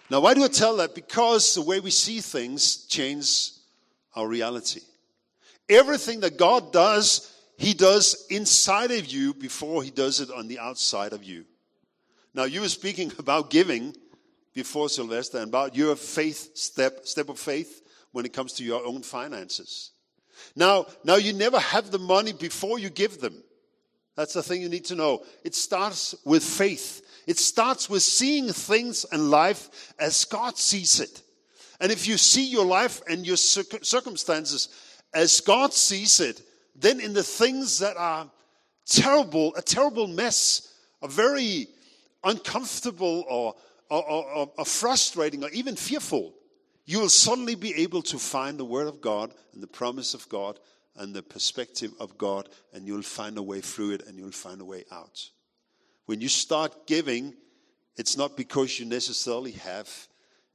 Now, 0.10 0.22
why 0.22 0.34
do 0.34 0.44
I 0.44 0.48
tell 0.48 0.78
that? 0.78 0.96
Because 0.96 1.54
the 1.54 1.62
way 1.62 1.80
we 1.80 1.92
see 1.92 2.20
things 2.20 2.86
change 2.86 3.52
our 4.16 4.28
reality. 4.28 4.82
Everything 5.70 6.22
that 6.22 6.38
God 6.38 6.74
does, 6.74 7.34
He 7.58 7.74
does 7.74 8.26
inside 8.30 8.92
of 8.92 9.08
you 9.08 9.34
before 9.34 9.84
He 9.84 9.92
does 9.92 10.20
it 10.20 10.30
on 10.30 10.48
the 10.48 10.60
outside 10.60 11.14
of 11.14 11.24
you. 11.24 11.46
Now, 12.34 12.44
you 12.46 12.62
were 12.62 12.70
speaking 12.70 13.12
about 13.20 13.50
giving 13.50 13.96
before 14.54 14.90
Sylvester 14.90 15.38
and 15.38 15.48
about 15.48 15.76
your 15.76 15.96
faith 15.96 16.56
step, 16.56 17.06
step 17.06 17.30
of 17.30 17.40
faith 17.40 17.82
when 18.12 18.26
it 18.26 18.34
comes 18.34 18.54
to 18.54 18.64
your 18.64 18.86
own 18.86 19.02
finances. 19.02 19.92
Now, 20.56 20.88
now 21.04 21.16
you 21.16 21.34
never 21.34 21.60
have 21.60 21.92
the 21.92 22.00
money 22.00 22.34
before 22.34 22.80
you 22.80 22.90
give 22.90 23.22
them. 23.22 23.44
That's 24.16 24.34
the 24.34 24.44
thing 24.44 24.62
you 24.62 24.70
need 24.70 24.86
to 24.86 24.96
know. 24.96 25.24
It 25.44 25.56
starts 25.56 26.16
with 26.26 26.44
faith. 26.44 27.02
It 27.28 27.38
starts 27.38 27.90
with 27.90 28.04
seeing 28.04 28.50
things 28.50 29.06
and 29.12 29.30
life 29.30 29.94
as 30.00 30.26
God 30.26 30.58
sees 30.58 31.00
it. 31.00 31.22
And 31.80 31.92
if 31.92 32.08
you 32.08 32.18
see 32.18 32.46
your 32.46 32.66
life 32.66 33.02
and 33.08 33.26
your 33.26 33.38
circumstances 33.38 34.70
as 35.14 35.40
God 35.42 35.74
sees 35.74 36.20
it, 36.20 36.42
then 36.76 37.00
in 37.00 37.14
the 37.14 37.24
things 37.24 37.80
that 37.80 37.98
are 37.98 38.30
terrible, 38.86 39.56
a 39.56 39.62
terrible 39.62 40.08
mess, 40.08 40.74
a 41.02 41.08
very 41.08 41.68
uncomfortable 42.24 43.26
or, 43.30 43.56
or, 43.90 44.04
or, 44.04 44.52
or 44.58 44.66
frustrating 44.66 45.44
or 45.44 45.50
even 45.50 45.76
fearful, 45.76 46.34
you 46.86 47.00
will 47.00 47.10
suddenly 47.10 47.56
be 47.56 47.76
able 47.82 48.02
to 48.04 48.18
find 48.18 48.58
the 48.58 48.66
Word 48.66 48.88
of 48.88 49.02
God 49.02 49.34
and 49.54 49.62
the 49.62 49.68
promise 49.68 50.14
of 50.14 50.28
God 50.30 50.60
and 50.96 51.14
the 51.14 51.24
perspective 51.24 51.94
of 52.00 52.18
God, 52.18 52.50
and 52.74 52.86
you'll 52.86 53.02
find 53.02 53.38
a 53.38 53.44
way 53.44 53.62
through 53.62 53.92
it 53.92 54.08
and 54.08 54.18
you'll 54.18 54.32
find 54.32 54.62
a 54.62 54.66
way 54.66 54.84
out. 54.92 55.30
When 56.06 56.20
you 56.20 56.28
start 56.28 56.88
giving, 56.88 57.34
it's 57.96 58.18
not 58.18 58.36
because 58.36 58.80
you 58.80 58.86
necessarily 58.86 59.52
have, 59.52 59.90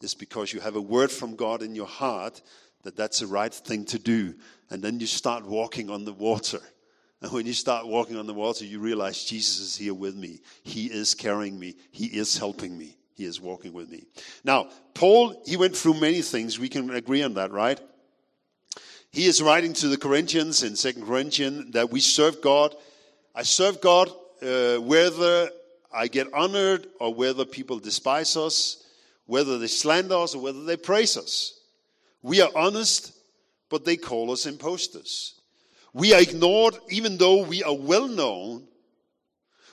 it's 0.02 0.14
because 0.14 0.52
you 0.52 0.60
have 0.60 0.76
a 0.76 0.80
word 0.80 1.10
from 1.10 1.36
God 1.36 1.62
in 1.62 1.74
your 1.74 1.86
heart 1.86 2.42
that 2.82 2.96
that's 2.96 3.20
the 3.20 3.26
right 3.26 3.52
thing 3.52 3.84
to 3.86 3.98
do. 3.98 4.34
And 4.70 4.82
then 4.82 5.00
you 5.00 5.06
start 5.06 5.46
walking 5.46 5.90
on 5.90 6.04
the 6.04 6.12
water. 6.12 6.60
And 7.22 7.32
when 7.32 7.46
you 7.46 7.54
start 7.54 7.86
walking 7.86 8.16
on 8.16 8.26
the 8.26 8.34
water, 8.34 8.64
you 8.64 8.78
realize 8.78 9.24
Jesus 9.24 9.58
is 9.60 9.76
here 9.76 9.94
with 9.94 10.14
me. 10.14 10.40
He 10.62 10.86
is 10.86 11.14
carrying 11.14 11.58
me. 11.58 11.76
He 11.90 12.06
is 12.06 12.36
helping 12.36 12.76
me. 12.76 12.96
He 13.14 13.24
is 13.24 13.40
walking 13.40 13.72
with 13.72 13.90
me. 13.90 14.04
Now, 14.44 14.68
Paul, 14.92 15.42
he 15.46 15.56
went 15.56 15.74
through 15.74 15.94
many 15.94 16.20
things. 16.20 16.58
We 16.58 16.68
can 16.68 16.90
agree 16.90 17.22
on 17.22 17.34
that, 17.34 17.50
right? 17.50 17.80
He 19.10 19.24
is 19.24 19.42
writing 19.42 19.72
to 19.74 19.88
the 19.88 19.96
Corinthians 19.96 20.62
in 20.62 20.76
Second 20.76 21.06
Corinthians 21.06 21.72
that 21.72 21.90
we 21.90 22.00
serve 22.00 22.42
God. 22.42 22.74
I 23.34 23.44
serve 23.44 23.80
God 23.80 24.10
uh, 24.42 24.76
whether 24.76 25.50
I 25.92 26.08
get 26.08 26.32
honored 26.34 26.88
or 27.00 27.14
whether 27.14 27.46
people 27.46 27.78
despise 27.78 28.36
us, 28.36 28.84
whether 29.24 29.56
they 29.56 29.66
slander 29.66 30.16
us 30.16 30.34
or 30.34 30.42
whether 30.42 30.64
they 30.64 30.76
praise 30.76 31.16
us. 31.16 31.58
We 32.20 32.42
are 32.42 32.50
honest, 32.54 33.16
but 33.70 33.86
they 33.86 33.96
call 33.96 34.30
us 34.30 34.44
imposters. 34.44 35.35
We 35.96 36.12
are 36.12 36.20
ignored 36.20 36.76
even 36.90 37.16
though 37.16 37.42
we 37.42 37.62
are 37.62 37.74
well 37.74 38.06
known. 38.06 38.68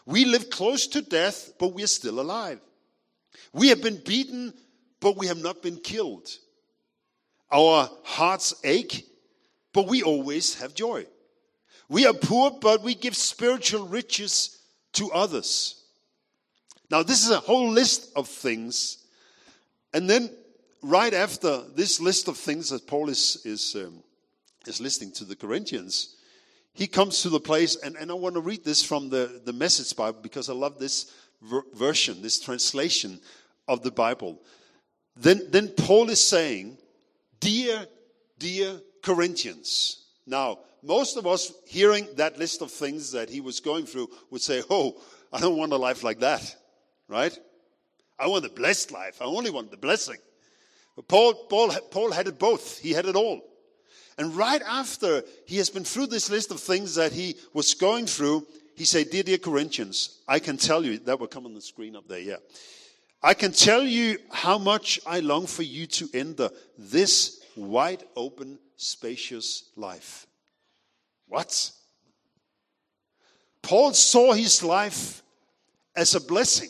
We 0.06 0.24
live 0.24 0.50
close 0.50 0.88
to 0.88 1.01
death, 1.01 1.51
but 1.60 1.74
we 1.74 1.84
are 1.84 1.88
still 1.88 2.22
alive. 2.22 2.62
We 3.51 3.68
have 3.68 3.82
been 3.82 3.98
beaten, 3.98 4.53
but 5.01 5.18
we 5.18 5.27
have 5.27 5.44
not 5.44 5.62
been 5.62 5.75
killed. 5.75 6.30
Our 7.51 7.89
hearts 8.06 8.53
ache, 8.63 9.06
but 9.74 9.88
we 9.88 10.01
always 10.01 10.56
have 10.62 10.74
joy. 10.74 11.08
We 11.89 12.08
are 12.08 12.13
poor, 12.13 12.51
but 12.51 12.84
we 12.84 12.96
give 12.96 13.18
spiritual 13.18 13.86
riches 13.89 14.60
to 14.94 15.12
others. 15.12 15.84
Now, 16.89 17.03
this 17.03 17.25
is 17.25 17.32
a 17.32 17.39
whole 17.42 17.70
list 17.70 18.13
of 18.15 18.30
things. 18.30 19.03
And 19.94 20.10
then, 20.10 20.30
right 20.82 21.13
after 21.13 21.63
this 21.75 22.00
list 22.00 22.30
of 22.30 22.38
things 22.38 22.70
that 22.70 22.88
Paul 22.88 23.10
is, 23.10 23.42
is, 23.44 23.75
um, 23.75 24.01
is 24.67 24.82
listening 24.82 25.12
to 25.13 25.25
the 25.25 25.36
Corinthians, 25.36 26.15
he 26.74 26.88
comes 26.88 27.22
to 27.22 27.29
the 27.29 27.39
place, 27.39 27.75
and, 27.75 27.96
and 27.96 28.10
I 28.10 28.15
want 28.15 28.36
to 28.36 28.41
read 28.41 28.63
this 28.63 28.84
from 28.84 29.10
the, 29.10 29.41
the 29.46 29.53
Message 29.53 29.96
Bible 29.96 30.20
because 30.22 30.50
I 30.50 30.53
love 30.53 30.79
this 30.79 31.12
ver- 31.41 31.63
version, 31.74 32.22
this 32.22 32.39
translation 32.39 33.20
of 33.67 33.84
the 33.84 33.91
Bible. 33.91 34.41
Then, 35.15 35.41
then 35.50 35.67
Paul 35.70 36.10
is 36.10 36.22
saying, 36.22 36.77
Dear, 37.39 37.86
dear 38.39 38.79
Corinthians. 39.03 40.05
Now, 40.25 40.60
most 40.82 41.17
of 41.17 41.27
us 41.27 41.51
hearing 41.67 42.08
that 42.15 42.39
list 42.39 42.62
of 42.62 42.72
things 42.72 43.12
that 43.12 43.29
he 43.29 43.41
was 43.41 43.60
going 43.60 43.86
through 43.86 44.10
would 44.32 44.41
say, 44.41 44.63
Oh, 44.70 45.00
I 45.32 45.39
don't 45.39 45.58
want 45.58 45.74
a 45.74 45.77
life 45.77 46.03
like 46.03 46.20
that, 46.20 46.55
right? 47.08 47.38
I 48.17 48.27
want 48.27 48.46
a 48.46 48.50
blessed 48.50 48.91
life. 48.91 49.22
I 49.22 49.25
only 49.25 49.51
want 49.51 49.72
the 49.72 49.77
blessing. 49.77 50.17
But 50.96 51.08
Paul, 51.08 51.34
Paul, 51.50 51.72
Paul 51.91 52.12
had 52.12 52.27
it 52.27 52.39
both. 52.39 52.79
He 52.79 52.91
had 52.91 53.05
it 53.05 53.15
all. 53.15 53.41
And 54.17 54.36
right 54.36 54.62
after 54.62 55.24
he 55.46 55.58
has 55.58 55.70
been 55.70 55.84
through 55.84 56.08
this 56.08 56.29
list 56.29 56.51
of 56.51 56.60
things 56.60 56.96
that 56.96 57.12
he 57.12 57.36
was 57.53 57.74
going 57.74 58.05
through, 58.05 58.46
he 58.75 58.86
said, 58.86 59.10
Dear, 59.10 59.24
dear 59.24 59.38
Corinthians, 59.38 60.20
I 60.27 60.39
can 60.39 60.58
tell 60.58 60.86
you, 60.86 61.00
that 61.00 61.20
will 61.20 61.27
come 61.27 61.46
on 61.46 61.53
the 61.53 61.62
screen 61.62 61.96
up 61.96 62.08
there, 62.08 62.20
yeah. 62.20 62.38
I 63.22 63.34
can 63.34 63.53
tell 63.53 63.84
you 63.84 64.17
how 64.32 64.58
much 64.58 65.00
I 65.05 65.22
long 65.22 65.48
for 65.48 65.63
you 65.63 65.88
to 65.88 66.10
enter 66.13 66.50
this 66.77 67.41
wide 67.55 68.03
open, 68.15 68.60
spacious 68.75 69.70
life. 69.75 70.27
What? 71.27 71.72
Paul 73.62 73.93
saw 73.93 74.34
his 74.34 74.62
life 74.62 75.24
as 75.96 76.15
a 76.15 76.22
blessing. 76.22 76.70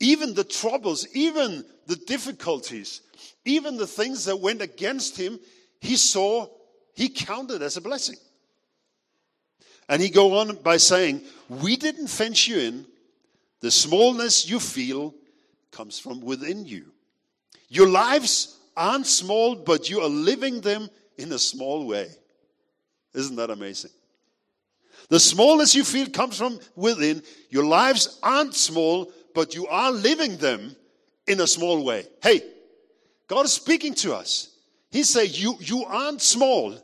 Even 0.00 0.32
the 0.32 0.44
troubles, 0.44 1.06
even 1.14 1.64
the 1.86 1.96
difficulties, 1.96 3.02
even 3.44 3.76
the 3.76 3.86
things 3.86 4.24
that 4.24 4.40
went 4.40 4.62
against 4.62 5.18
him, 5.18 5.38
he 5.80 5.96
saw, 5.96 6.46
he 6.94 7.08
counted 7.08 7.62
as 7.62 7.76
a 7.76 7.80
blessing. 7.80 8.16
And 9.88 10.00
he 10.00 10.08
go 10.08 10.38
on 10.38 10.56
by 10.56 10.76
saying, 10.76 11.22
we 11.48 11.76
didn't 11.76 12.06
fence 12.06 12.46
you 12.46 12.58
in 12.58 12.86
the 13.60 13.70
smallness 13.70 14.48
you 14.48 14.60
feel 14.60 15.14
comes 15.70 15.98
from 15.98 16.20
within 16.20 16.64
you. 16.64 16.86
Your 17.68 17.88
lives 17.88 18.58
aren't 18.76 19.06
small, 19.06 19.54
but 19.54 19.90
you 19.90 20.00
are 20.00 20.08
living 20.08 20.60
them 20.60 20.88
in 21.18 21.32
a 21.32 21.38
small 21.38 21.86
way. 21.86 22.08
Isn't 23.14 23.36
that 23.36 23.50
amazing? 23.50 23.90
The 25.08 25.20
smallness 25.20 25.74
you 25.74 25.84
feel 25.84 26.08
comes 26.08 26.38
from 26.38 26.60
within. 26.76 27.22
Your 27.50 27.64
lives 27.64 28.18
aren't 28.22 28.54
small, 28.54 29.12
but 29.34 29.54
you 29.54 29.66
are 29.66 29.90
living 29.90 30.36
them 30.36 30.76
in 31.26 31.40
a 31.40 31.46
small 31.46 31.84
way. 31.84 32.06
Hey, 32.22 32.42
God 33.26 33.44
is 33.44 33.52
speaking 33.52 33.94
to 33.96 34.14
us. 34.14 34.50
He 34.90 35.02
said, 35.04 35.36
you, 35.36 35.56
you 35.60 35.84
aren't 35.84 36.20
small. 36.20 36.76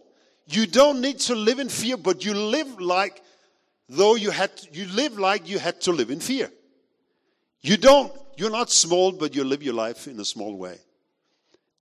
You 0.47 0.67
don't 0.67 1.01
need 1.01 1.19
to 1.21 1.35
live 1.35 1.59
in 1.59 1.69
fear, 1.69 1.97
but 1.97 2.25
you 2.25 2.35
live 2.35 2.81
like 2.81 3.23
though 3.89 4.15
you 4.15 4.31
had, 4.31 4.51
you 4.73 4.87
live 4.87 5.19
like 5.19 5.49
you 5.49 5.59
had 5.59 5.81
to 5.83 5.93
live 5.93 6.11
in 6.11 6.21
fear. 6.21 6.51
You 7.61 7.77
don't, 7.77 8.13
you're 8.37 8.51
not 8.51 8.71
small, 8.71 9.13
but 9.13 9.35
you 9.35 9.45
live 9.45 9.63
your 9.63 9.75
life 9.75 10.07
in 10.07 10.19
a 10.21 10.25
small 10.25 10.57
way. 10.57 10.79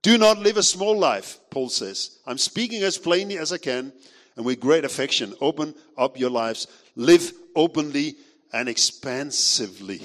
Do 0.02 0.18
not 0.18 0.38
live 0.38 0.56
a 0.56 0.62
small 0.62 0.96
life, 0.98 1.38
Paul 1.50 1.68
says. 1.68 2.18
I'm 2.26 2.38
speaking 2.38 2.82
as 2.82 2.98
plainly 2.98 3.38
as 3.38 3.52
I 3.52 3.58
can 3.58 3.92
and 4.36 4.44
with 4.44 4.60
great 4.60 4.84
affection. 4.84 5.34
Open 5.40 5.74
up 5.96 6.18
your 6.18 6.30
lives. 6.30 6.66
Live 6.94 7.32
openly 7.54 8.16
and 8.52 8.68
expansively. 8.68 10.00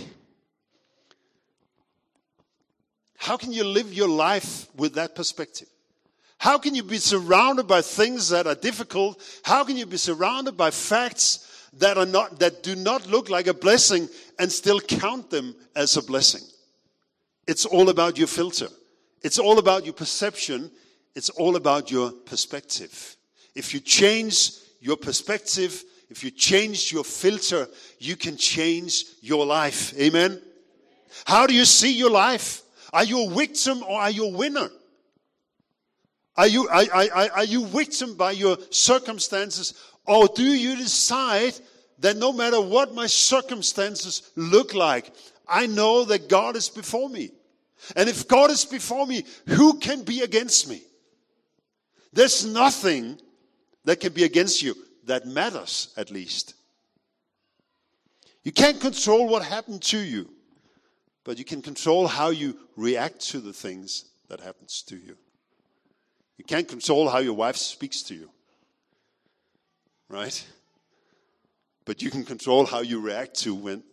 How 3.17 3.37
can 3.37 3.51
you 3.51 3.63
live 3.63 3.93
your 3.93 4.09
life 4.09 4.67
with 4.75 4.95
that 4.95 5.13
perspective? 5.13 5.67
How 6.41 6.57
can 6.57 6.73
you 6.73 6.81
be 6.81 6.97
surrounded 6.97 7.67
by 7.67 7.83
things 7.83 8.29
that 8.29 8.47
are 8.47 8.55
difficult? 8.55 9.21
How 9.43 9.63
can 9.63 9.77
you 9.77 9.85
be 9.85 9.97
surrounded 9.97 10.57
by 10.57 10.71
facts 10.71 11.47
that 11.73 11.99
are 11.99 12.05
not 12.05 12.39
that 12.39 12.63
do 12.63 12.75
not 12.75 13.05
look 13.05 13.29
like 13.29 13.45
a 13.45 13.53
blessing 13.53 14.09
and 14.39 14.51
still 14.51 14.79
count 14.79 15.29
them 15.29 15.55
as 15.75 15.97
a 15.97 16.03
blessing. 16.03 16.41
It's 17.47 17.65
all 17.65 17.89
about 17.89 18.17
your 18.17 18.27
filter. 18.27 18.69
It's 19.21 19.37
all 19.37 19.59
about 19.59 19.85
your 19.85 19.93
perception. 19.93 20.71
It's 21.15 21.29
all 21.29 21.55
about 21.57 21.91
your 21.91 22.11
perspective. 22.11 23.15
If 23.53 23.73
you 23.73 23.79
change 23.79 24.53
your 24.79 24.97
perspective, 24.97 25.83
if 26.09 26.23
you 26.23 26.31
change 26.31 26.91
your 26.91 27.03
filter, 27.03 27.67
you 27.99 28.15
can 28.15 28.35
change 28.35 29.05
your 29.21 29.45
life. 29.45 29.93
Amen. 29.95 30.41
How 31.25 31.45
do 31.45 31.53
you 31.53 31.65
see 31.65 31.93
your 31.93 32.09
life? 32.09 32.63
Are 32.91 33.03
you 33.03 33.27
a 33.27 33.29
victim 33.29 33.83
or 33.83 33.99
are 33.99 34.09
you 34.09 34.25
a 34.25 34.31
winner? 34.35 34.69
Are 36.37 36.47
you, 36.47 36.67
are, 36.69 36.85
are, 36.93 37.31
are 37.35 37.43
you 37.43 37.65
victim 37.65 38.15
by 38.15 38.31
your 38.31 38.57
circumstances 38.69 39.73
or 40.05 40.27
do 40.27 40.43
you 40.43 40.75
decide 40.75 41.53
that 41.99 42.17
no 42.17 42.33
matter 42.33 42.59
what 42.59 42.93
my 42.93 43.07
circumstances 43.07 44.31
look 44.35 44.73
like, 44.73 45.13
I 45.47 45.67
know 45.67 46.05
that 46.05 46.29
God 46.29 46.55
is 46.55 46.69
before 46.69 47.09
me? 47.09 47.31
And 47.95 48.07
if 48.07 48.27
God 48.27 48.49
is 48.51 48.65
before 48.65 49.05
me, 49.05 49.25
who 49.47 49.79
can 49.79 50.03
be 50.03 50.21
against 50.21 50.69
me? 50.69 50.81
There's 52.13 52.45
nothing 52.45 53.19
that 53.85 53.99
can 53.99 54.13
be 54.13 54.23
against 54.23 54.61
you 54.61 54.75
that 55.05 55.25
matters, 55.25 55.93
at 55.97 56.11
least. 56.11 56.53
You 58.43 58.51
can't 58.51 58.79
control 58.79 59.27
what 59.27 59.43
happened 59.43 59.81
to 59.83 59.99
you, 59.99 60.29
but 61.23 61.37
you 61.37 61.45
can 61.45 61.61
control 61.61 62.07
how 62.07 62.29
you 62.29 62.57
react 62.75 63.19
to 63.29 63.39
the 63.39 63.53
things 63.53 64.05
that 64.29 64.39
happens 64.39 64.83
to 64.87 64.95
you. 64.95 65.15
You 66.41 66.45
can't 66.45 66.67
control 66.67 67.07
how 67.07 67.19
your 67.19 67.35
wife 67.35 67.55
speaks 67.55 68.01
to 68.07 68.15
you 68.15 68.31
right? 70.11 70.45
But 71.85 72.01
you 72.01 72.11
can 72.11 72.23
control 72.23 72.65
how 72.65 72.81
you 72.81 72.99
react 72.99 73.35
to 73.41 73.55
when 73.55 73.83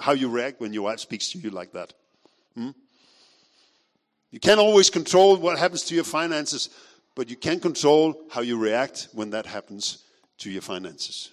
how 0.00 0.12
you 0.12 0.28
react 0.28 0.60
when 0.60 0.74
your 0.74 0.82
wife 0.82 1.00
speaks 1.00 1.30
to 1.30 1.38
you 1.38 1.48
like 1.48 1.72
that. 1.72 1.94
Hmm? 2.54 2.70
You 4.30 4.38
can't 4.38 4.60
always 4.60 4.90
control 4.90 5.36
what 5.36 5.58
happens 5.58 5.82
to 5.84 5.94
your 5.94 6.04
finances, 6.04 6.68
but 7.14 7.30
you 7.30 7.36
can 7.36 7.58
control 7.58 8.20
how 8.30 8.42
you 8.42 8.58
react 8.58 9.08
when 9.14 9.30
that 9.30 9.46
happens 9.46 10.04
to 10.38 10.50
your 10.50 10.60
finances. 10.60 11.30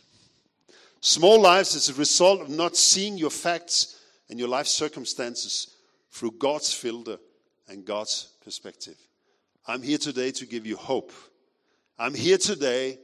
Small 1.01 1.41
lives 1.41 1.75
is 1.75 1.89
a 1.89 1.93
result 1.93 2.39
of 2.41 2.49
not 2.49 2.77
seeing 2.77 3.17
your 3.17 3.29
facts 3.29 3.99
and 4.29 4.39
your 4.39 4.47
life 4.47 4.67
circumstances 4.67 5.75
through 6.11 6.31
God's 6.39 6.73
filter 6.73 7.17
and 7.67 7.83
God's 7.83 8.29
perspective. 8.41 8.95
I'm 9.67 9.81
here 9.81 9.97
today 9.97 10.31
to 10.31 10.45
give 10.45 10.67
you 10.67 10.75
hope. 10.75 11.11
I'm 11.97 12.13
here 12.13 12.37
today 12.37 12.99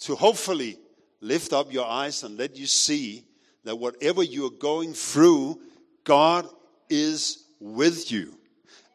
to 0.00 0.16
hopefully 0.16 0.78
lift 1.20 1.52
up 1.52 1.72
your 1.72 1.86
eyes 1.86 2.24
and 2.24 2.36
let 2.36 2.56
you 2.56 2.66
see 2.66 3.24
that 3.62 3.76
whatever 3.76 4.24
you're 4.24 4.50
going 4.50 4.94
through, 4.94 5.60
God 6.02 6.48
is 6.90 7.44
with 7.60 8.10
you. 8.10 8.36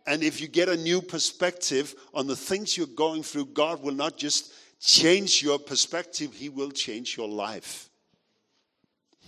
And 0.06 0.22
if 0.22 0.42
you 0.42 0.50
get 0.50 0.68
a 0.68 0.76
new 0.76 1.02
perspective 1.02 1.96
on 2.14 2.28
the 2.28 2.36
things 2.36 2.78
you're 2.78 2.88
going 2.88 3.24
through, 3.24 3.48
God 3.48 3.82
will 3.82 3.94
not 3.94 4.18
just 4.18 4.54
change 4.82 5.42
your 5.42 5.60
perspective, 5.60 6.34
He 6.34 6.50
will 6.50 6.72
change 6.72 7.16
your 7.16 7.30
life. 7.30 7.90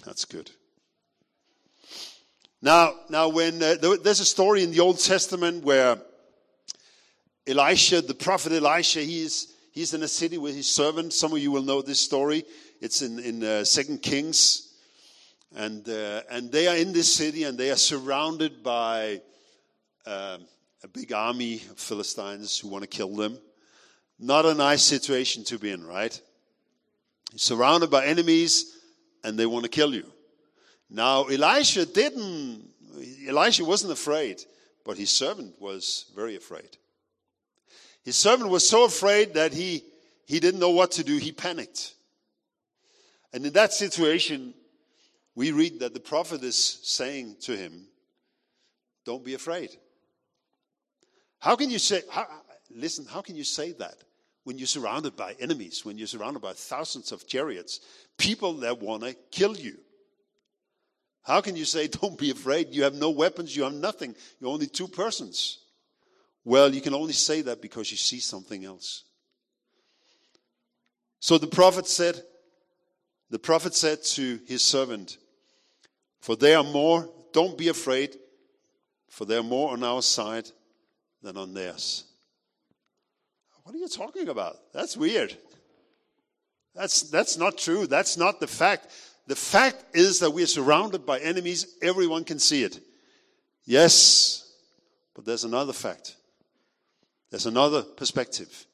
That's 0.05 0.25
good. 0.25 0.51
Now, 2.61 2.93
now 3.09 3.29
when 3.29 3.63
uh, 3.63 3.75
there's 4.03 4.19
a 4.19 4.25
story 4.25 4.63
in 4.63 4.71
the 4.71 4.81
Old 4.81 4.99
Testament 4.99 5.63
where 5.63 5.97
Elisha, 7.49 8.01
the 8.01 8.13
prophet 8.13 8.51
Elisha, 8.51 8.99
he's 8.99 9.55
he's 9.71 9.93
in 9.93 10.03
a 10.03 10.07
city 10.07 10.37
with 10.37 10.55
his 10.55 10.67
servant. 10.67 11.13
Some 11.13 11.33
of 11.33 11.39
you 11.39 11.51
will 11.51 11.63
know 11.63 11.81
this 11.81 11.99
story. 11.99 12.43
It's 12.79 13.01
in 13.01 13.19
in 13.19 13.43
uh, 13.43 13.63
Second 13.63 14.01
Kings, 14.01 14.73
and 15.55 15.87
uh, 15.89 16.21
and 16.29 16.51
they 16.51 16.67
are 16.67 16.77
in 16.77 16.93
this 16.93 17.13
city 17.13 17.43
and 17.43 17.57
they 17.57 17.71
are 17.71 17.77
surrounded 17.77 18.63
by 18.63 19.21
um, 20.05 20.45
a 20.83 20.87
big 20.91 21.11
army 21.11 21.55
of 21.69 21.79
Philistines 21.79 22.59
who 22.59 22.69
want 22.69 22.83
to 22.83 22.87
kill 22.87 23.15
them. 23.15 23.37
Not 24.19 24.45
a 24.45 24.53
nice 24.53 24.83
situation 24.83 25.43
to 25.45 25.57
be 25.57 25.71
in, 25.71 25.85
right? 25.85 26.19
surrounded 27.35 27.89
by 27.89 28.05
enemies 28.05 28.77
and 29.23 29.37
they 29.37 29.45
want 29.45 29.63
to 29.63 29.69
kill 29.69 29.93
you. 29.93 30.05
Now, 30.89 31.25
Elisha 31.25 31.85
didn't, 31.85 32.67
Elisha 33.27 33.63
wasn't 33.63 33.93
afraid, 33.93 34.41
but 34.83 34.97
his 34.97 35.11
servant 35.11 35.55
was 35.59 36.11
very 36.15 36.35
afraid. 36.35 36.77
His 38.03 38.17
servant 38.17 38.49
was 38.49 38.67
so 38.67 38.85
afraid 38.85 39.33
that 39.33 39.53
he, 39.53 39.83
he 40.25 40.39
didn't 40.39 40.59
know 40.59 40.71
what 40.71 40.91
to 40.91 41.03
do. 41.03 41.17
He 41.17 41.31
panicked. 41.31 41.93
And 43.33 43.45
in 43.45 43.53
that 43.53 43.73
situation, 43.73 44.53
we 45.35 45.51
read 45.51 45.79
that 45.81 45.93
the 45.93 45.99
prophet 45.99 46.43
is 46.43 46.57
saying 46.83 47.37
to 47.41 47.55
him, 47.55 47.87
Don't 49.05 49.23
be 49.23 49.33
afraid. 49.33 49.69
How 51.39 51.55
can 51.55 51.69
you 51.69 51.79
say, 51.79 52.01
how, 52.11 52.27
listen, 52.69 53.05
how 53.05 53.21
can 53.21 53.35
you 53.35 53.43
say 53.43 53.71
that 53.73 53.95
when 54.43 54.57
you're 54.57 54.67
surrounded 54.67 55.15
by 55.15 55.35
enemies, 55.39 55.85
when 55.85 55.97
you're 55.97 56.07
surrounded 56.07 56.41
by 56.41 56.53
thousands 56.53 57.11
of 57.11 57.27
chariots, 57.27 57.79
people 58.17 58.53
that 58.55 58.81
want 58.81 59.03
to 59.03 59.15
kill 59.31 59.55
you? 59.55 59.77
How 61.23 61.41
can 61.41 61.55
you 61.55 61.65
say, 61.65 61.87
don't 61.87 62.17
be 62.17 62.31
afraid? 62.31 62.69
You 62.71 62.83
have 62.83 62.95
no 62.95 63.11
weapons, 63.11 63.55
you 63.55 63.63
have 63.63 63.73
nothing, 63.73 64.15
you're 64.39 64.51
only 64.51 64.67
two 64.67 64.87
persons. 64.87 65.59
Well, 66.49 66.73
you 66.73 66.81
can 66.81 66.95
only 66.95 67.13
say 67.13 67.43
that 67.43 67.61
because 67.61 67.91
you 67.91 67.97
see 67.97 68.19
something 68.19 68.65
else. 68.65 69.03
So 71.19 71.37
the 71.37 71.45
prophet 71.45 71.85
said, 71.85 72.23
the 73.29 73.37
prophet 73.37 73.75
said 73.75 74.01
to 74.15 74.39
his 74.47 74.63
servant, 74.63 75.19
For 76.21 76.35
they 76.35 76.55
are 76.55 76.63
more, 76.63 77.07
don't 77.33 77.55
be 77.55 77.67
afraid, 77.67 78.15
for 79.11 79.25
they 79.25 79.37
are 79.37 79.43
more 79.43 79.73
on 79.73 79.83
our 79.83 80.01
side 80.01 80.49
than 81.21 81.37
on 81.37 81.53
theirs. 81.53 82.05
What 83.61 83.75
are 83.75 83.77
you 83.77 83.87
talking 83.87 84.29
about? 84.29 84.57
That's 84.73 84.97
weird. 84.97 85.37
That's, 86.73 87.03
that's 87.11 87.37
not 87.37 87.59
true. 87.59 87.85
That's 87.85 88.17
not 88.17 88.39
the 88.39 88.47
fact. 88.47 88.87
The 89.27 89.35
fact 89.35 89.95
is 89.95 90.17
that 90.21 90.31
we 90.31 90.41
are 90.41 90.47
surrounded 90.47 91.05
by 91.05 91.19
enemies. 91.19 91.77
Everyone 91.83 92.23
can 92.23 92.39
see 92.39 92.63
it. 92.63 92.79
Yes, 93.65 94.51
but 95.13 95.25
there's 95.25 95.43
another 95.43 95.73
fact. 95.73 96.15
There's 97.29 97.45
another 97.45 97.83
perspective. 97.83 98.65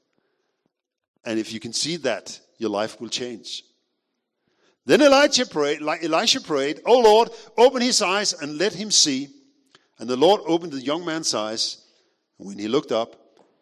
And 1.26 1.40
if 1.40 1.52
you 1.52 1.60
can 1.60 1.74
see 1.74 1.98
that, 1.98 2.40
your 2.58 2.70
life 2.70 3.02
will 3.02 3.10
change. 3.10 3.64
Then 4.86 5.02
Elijah 5.02 5.46
prayed, 5.46 5.82
Elisha 5.82 6.42
prayed, 6.42 6.82
Oh 6.86 7.00
Lord, 7.00 7.30
open 7.58 7.82
his 7.82 8.02
eyes 8.02 8.34
and 8.34 8.58
let 8.58 8.74
him 8.74 8.92
see. 8.92 9.30
And 9.98 10.08
the 10.08 10.16
Lord 10.16 10.42
opened 10.46 10.74
the 10.74 10.82
young 10.82 11.06
man's 11.06 11.34
eyes 11.34 11.86
And 12.38 12.48
when 12.48 12.60
he 12.60 12.68
looked 12.68 12.92
up, 12.92 13.16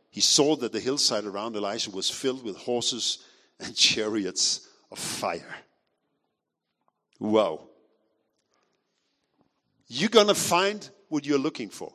he 0.10 0.21
saw 0.21 0.56
that 0.58 0.71
the 0.71 0.79
hillside 0.79 1.25
around 1.25 1.56
Elisha 1.56 1.91
was 1.91 2.10
filled 2.10 2.43
with 2.43 2.58
horses 2.58 3.19
and 3.60 3.75
chariots 3.75 4.67
of 4.91 4.99
fire. 4.99 5.56
Wow. 7.19 7.62
You're 9.88 10.10
going 10.10 10.27
to 10.27 10.36
find 10.36 10.88
what 11.10 11.25
you're 11.25 11.39
looking 11.39 11.69
for. 11.69 11.93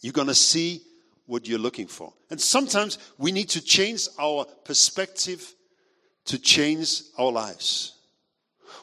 You're 0.00 0.12
going 0.12 0.28
to 0.28 0.34
see 0.34 0.82
what 1.26 1.48
you're 1.48 1.58
looking 1.58 1.86
for. 1.86 2.12
And 2.30 2.40
sometimes 2.40 2.98
we 3.18 3.32
need 3.32 3.48
to 3.50 3.60
change 3.60 4.08
our 4.18 4.44
perspective 4.64 5.54
to 6.26 6.38
change 6.38 7.02
our 7.18 7.30
lives. 7.30 7.92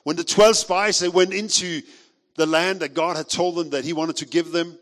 When 0.04 0.16
the 0.16 0.24
12 0.24 0.58
spies 0.58 1.00
they 1.00 1.10
went 1.10 1.34
into 1.34 1.82
the 2.36 2.46
land 2.46 2.80
that 2.80 2.94
God 2.94 3.18
had 3.18 3.30
told 3.30 3.56
them 3.56 3.72
that 3.72 3.86
he 3.86 3.94
wanted 3.94 4.18
to 4.18 4.26
give 4.26 4.52
them, 4.52 4.78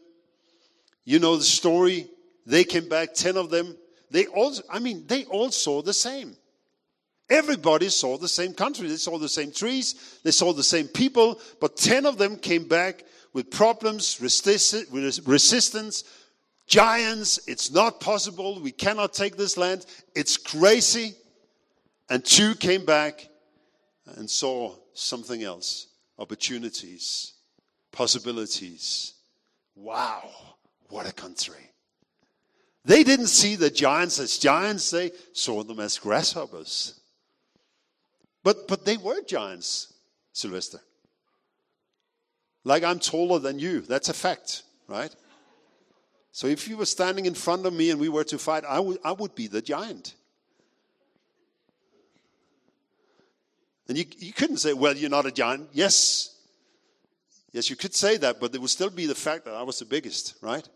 you 1.03 1.19
know 1.19 1.35
the 1.35 1.43
story. 1.43 2.07
They 2.45 2.63
came 2.63 2.87
back, 2.87 3.13
10 3.13 3.37
of 3.37 3.49
them. 3.49 3.75
They 4.11 4.27
all, 4.27 4.53
I 4.71 4.79
mean, 4.79 5.05
they 5.07 5.25
all 5.25 5.51
saw 5.51 5.81
the 5.81 5.93
same. 5.93 6.35
Everybody 7.29 7.89
saw 7.89 8.17
the 8.17 8.27
same 8.27 8.53
country. 8.53 8.87
They 8.87 8.95
saw 8.95 9.17
the 9.17 9.29
same 9.29 9.51
trees. 9.51 10.19
They 10.23 10.31
saw 10.31 10.51
the 10.51 10.63
same 10.63 10.87
people. 10.87 11.39
But 11.59 11.77
10 11.77 12.05
of 12.05 12.17
them 12.17 12.37
came 12.37 12.67
back 12.67 13.03
with 13.33 13.51
problems, 13.51 14.19
resistance, 14.19 16.03
giants. 16.69 17.39
It's 17.47 17.71
not 17.71 17.99
possible. 17.99 18.61
We 18.61 18.71
cannot 18.71 19.13
take 19.13 19.35
this 19.35 19.57
land. 19.57 19.85
It's 20.15 20.37
crazy. 20.37 21.15
And 22.09 22.23
two 22.23 22.55
came 22.55 22.85
back 22.85 23.27
and 24.15 24.29
saw 24.29 24.75
something 24.93 25.43
else 25.43 25.87
opportunities, 26.17 27.33
possibilities. 27.91 29.13
Wow. 29.75 30.29
What 30.89 31.07
a 31.07 31.13
country. 31.13 31.71
They 32.85 33.03
didn't 33.03 33.27
see 33.27 33.55
the 33.55 33.69
giants 33.69 34.19
as 34.19 34.37
giants, 34.37 34.89
they 34.89 35.11
saw 35.33 35.63
them 35.63 35.79
as 35.79 35.97
grasshoppers. 35.97 36.99
But, 38.43 38.67
but 38.67 38.85
they 38.85 38.97
were 38.97 39.21
giants, 39.21 39.93
Sylvester. 40.31 40.79
Like 42.63 42.83
I'm 42.83 42.99
taller 42.99 43.39
than 43.39 43.59
you, 43.59 43.81
that's 43.81 44.09
a 44.09 44.13
fact, 44.13 44.63
right? 44.87 45.13
So 46.31 46.47
if 46.47 46.67
you 46.67 46.77
were 46.77 46.85
standing 46.85 47.25
in 47.25 47.33
front 47.33 47.65
of 47.65 47.73
me 47.73 47.89
and 47.89 47.99
we 47.99 48.09
were 48.09 48.23
to 48.25 48.37
fight, 48.37 48.63
I 48.67 48.79
would, 48.79 48.99
I 49.03 49.11
would 49.11 49.35
be 49.35 49.47
the 49.47 49.61
giant. 49.61 50.15
And 53.87 53.97
you, 53.97 54.05
you 54.19 54.33
couldn't 54.33 54.57
say, 54.57 54.73
well, 54.73 54.95
you're 54.95 55.09
not 55.09 55.25
a 55.25 55.31
giant. 55.31 55.69
Yes. 55.73 56.35
Yes, 57.51 57.69
you 57.69 57.75
could 57.75 57.95
say 57.95 58.17
that, 58.17 58.39
but 58.39 58.53
it 58.53 58.61
would 58.61 58.69
still 58.69 58.91
be 58.91 59.07
the 59.07 59.15
fact 59.15 59.45
that 59.45 59.55
I 59.55 59.63
was 59.63 59.79
the 59.79 59.85
biggest, 59.85 60.35
right? 60.41 60.67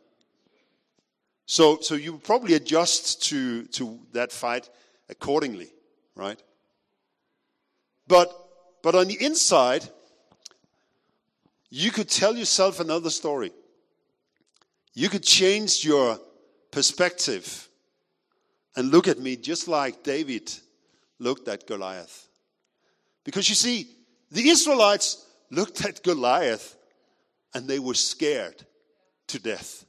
So, 1.45 1.79
so 1.81 1.93
you 1.93 2.17
probably 2.17 2.55
adjust 2.55 3.23
to, 3.29 3.65
to 3.67 3.99
that 4.13 4.31
fight 4.31 4.69
accordingly, 5.09 5.69
right? 6.15 6.41
But, 8.07 8.33
but 8.81 8.95
on 8.95 9.07
the 9.07 9.23
inside, 9.23 9.87
you 11.69 11.91
could 11.91 12.09
tell 12.09 12.35
yourself 12.35 12.79
another 12.79 13.11
story. 13.11 13.51
You 14.93 15.09
could 15.09 15.23
change 15.23 15.83
your 15.83 16.19
perspective 16.71 17.67
and 18.75 18.91
look 18.91 19.07
at 19.07 19.19
me 19.19 19.35
just 19.35 19.67
like 19.67 20.03
David 20.03 20.51
looked 21.19 21.47
at 21.47 21.67
Goliath. 21.67 22.27
Because 23.23 23.49
you 23.49 23.55
see, 23.55 23.87
the 24.31 24.49
Israelites 24.49 25.25
looked 25.49 25.85
at 25.85 26.03
Goliath 26.03 26.75
and 27.53 27.67
they 27.67 27.79
were 27.79 27.93
scared 27.93 28.65
to 29.27 29.39
death. 29.39 29.85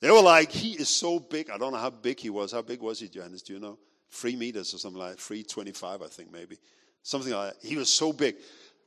They 0.00 0.10
were 0.10 0.22
like, 0.22 0.52
he 0.52 0.72
is 0.72 0.88
so 0.88 1.18
big. 1.18 1.50
I 1.50 1.58
don't 1.58 1.72
know 1.72 1.78
how 1.78 1.90
big 1.90 2.20
he 2.20 2.30
was. 2.30 2.52
How 2.52 2.62
big 2.62 2.80
was 2.80 3.00
he, 3.00 3.08
Janice? 3.08 3.42
Do 3.42 3.54
you 3.54 3.58
know? 3.58 3.78
Three 4.10 4.36
meters 4.36 4.72
or 4.72 4.78
something 4.78 5.00
like 5.00 5.16
that. 5.16 5.20
325, 5.20 6.02
I 6.02 6.06
think, 6.06 6.32
maybe. 6.32 6.56
Something 7.02 7.32
like 7.32 7.54
that. 7.54 7.66
He 7.66 7.76
was 7.76 7.92
so 7.92 8.12
big. 8.12 8.36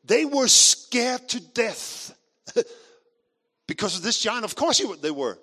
They 0.06 0.26
were 0.26 0.48
scared 0.48 1.28
to 1.30 1.40
death 1.40 2.16
because 3.68 3.96
of 3.96 4.04
this 4.04 4.20
giant. 4.20 4.46
Of 4.46 4.56
course 4.56 4.82
they 5.02 5.12
were. 5.12 5.38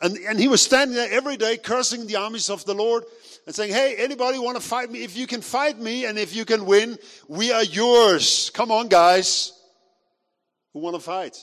And, 0.00 0.16
and 0.18 0.38
he 0.38 0.48
was 0.48 0.60
standing 0.60 0.94
there 0.94 1.10
every 1.10 1.36
day 1.36 1.56
cursing 1.56 2.06
the 2.06 2.16
armies 2.16 2.50
of 2.50 2.64
the 2.66 2.74
Lord 2.74 3.04
and 3.46 3.54
saying, 3.54 3.72
Hey, 3.72 3.96
anybody 3.96 4.38
want 4.38 4.56
to 4.56 4.62
fight 4.62 4.90
me? 4.90 5.02
If 5.02 5.16
you 5.16 5.26
can 5.26 5.40
fight 5.40 5.78
me 5.78 6.04
and 6.04 6.18
if 6.18 6.36
you 6.36 6.44
can 6.44 6.66
win, 6.66 6.98
we 7.28 7.50
are 7.52 7.64
yours. 7.64 8.50
Come 8.50 8.70
on, 8.70 8.88
guys. 8.88 9.52
Who 10.72 10.80
want 10.80 10.96
to 10.96 11.00
fight? 11.00 11.38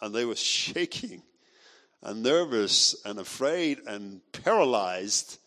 And 0.00 0.14
they 0.14 0.24
were 0.24 0.36
shaking 0.36 1.22
and 2.02 2.22
nervous 2.22 2.96
and 3.04 3.18
afraid 3.18 3.78
and 3.86 4.20
paralyzed, 4.32 5.38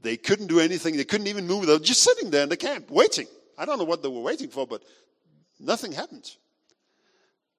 they 0.00 0.16
couldn't 0.16 0.48
do 0.48 0.60
anything. 0.60 0.96
They 0.96 1.04
couldn't 1.04 1.28
even 1.28 1.46
move. 1.46 1.66
They 1.66 1.72
were 1.72 1.78
just 1.78 2.02
sitting 2.02 2.30
there 2.30 2.42
in 2.42 2.48
the 2.48 2.56
camp, 2.56 2.90
waiting. 2.90 3.26
I 3.56 3.64
don't 3.64 3.78
know 3.78 3.84
what 3.84 4.02
they 4.02 4.08
were 4.08 4.20
waiting 4.20 4.48
for, 4.48 4.66
but 4.66 4.82
nothing 5.58 5.92
happened. 5.92 6.28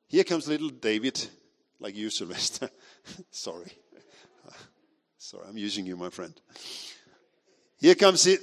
Here 0.09 0.23
comes 0.23 0.47
little 0.47 0.69
David, 0.69 1.27
like 1.79 1.95
you, 1.95 2.09
Sylvester. 2.09 2.69
Sorry. 3.31 3.71
Sorry, 5.17 5.43
I'm 5.49 5.57
using 5.57 5.85
you, 5.85 5.97
my 5.97 6.09
friend. 6.09 6.33
Here 7.77 7.95
comes 7.95 8.25
it 8.25 8.39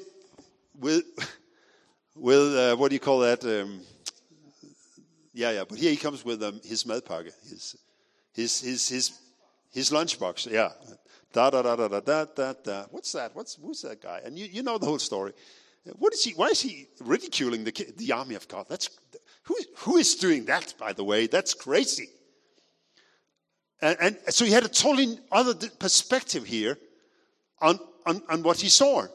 with, 0.78 1.04
with 2.14 2.54
uh, 2.54 2.76
what 2.76 2.90
do 2.90 2.96
you 2.96 3.00
call 3.00 3.20
that? 3.20 3.42
Um, 3.44 3.80
yeah, 5.32 5.52
yeah, 5.52 5.64
but 5.66 5.78
here 5.78 5.90
he 5.90 5.96
comes 5.96 6.22
with 6.22 6.42
um, 6.42 6.60
his 6.62 6.84
madpakke, 6.84 7.32
his, 7.48 7.76
his, 8.34 8.60
his, 8.60 8.88
his, 8.88 9.18
his 9.72 9.90
lunchbox. 9.90 10.50
Yeah. 10.50 10.68
Da, 11.32 11.48
da, 11.48 11.62
da, 11.62 11.76
da, 11.76 11.88
da, 11.88 12.00
da, 12.00 12.24
da, 12.26 12.52
da. 12.62 12.84
What's 12.90 13.12
that? 13.12 13.34
What's, 13.34 13.54
who's 13.54 13.80
that 13.82 14.02
guy? 14.02 14.20
And 14.22 14.38
you, 14.38 14.44
you 14.44 14.62
know 14.62 14.76
the 14.76 14.86
whole 14.86 14.98
story. 14.98 15.32
What 15.98 16.12
is 16.12 16.22
he, 16.22 16.32
why 16.32 16.48
is 16.48 16.60
he 16.60 16.88
ridiculing 17.00 17.64
the, 17.64 17.94
the 17.96 18.12
army 18.12 18.34
of 18.34 18.46
God? 18.48 18.66
That's, 18.68 18.90
who, 19.44 19.56
who 19.78 19.96
is 19.96 20.14
doing 20.14 20.46
that, 20.46 20.74
by 20.78 20.92
the 20.92 21.04
way? 21.04 21.26
That's 21.26 21.54
crazy. 21.54 22.08
And, 23.80 23.96
and 24.00 24.18
so 24.28 24.44
he 24.44 24.50
had 24.50 24.64
a 24.64 24.68
totally 24.68 25.18
other 25.30 25.54
perspective 25.78 26.44
here 26.44 26.78
on, 27.60 27.78
on, 28.06 28.22
on 28.28 28.42
what 28.42 28.60
he 28.60 28.68
saw. 28.68 29.06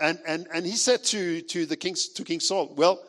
And, 0.00 0.18
and, 0.26 0.46
and 0.52 0.64
he 0.64 0.72
said 0.72 1.04
to, 1.04 1.42
to, 1.42 1.66
the 1.66 1.76
king, 1.76 1.94
to 2.14 2.24
King 2.24 2.40
Saul, 2.40 2.72
Well, 2.74 3.02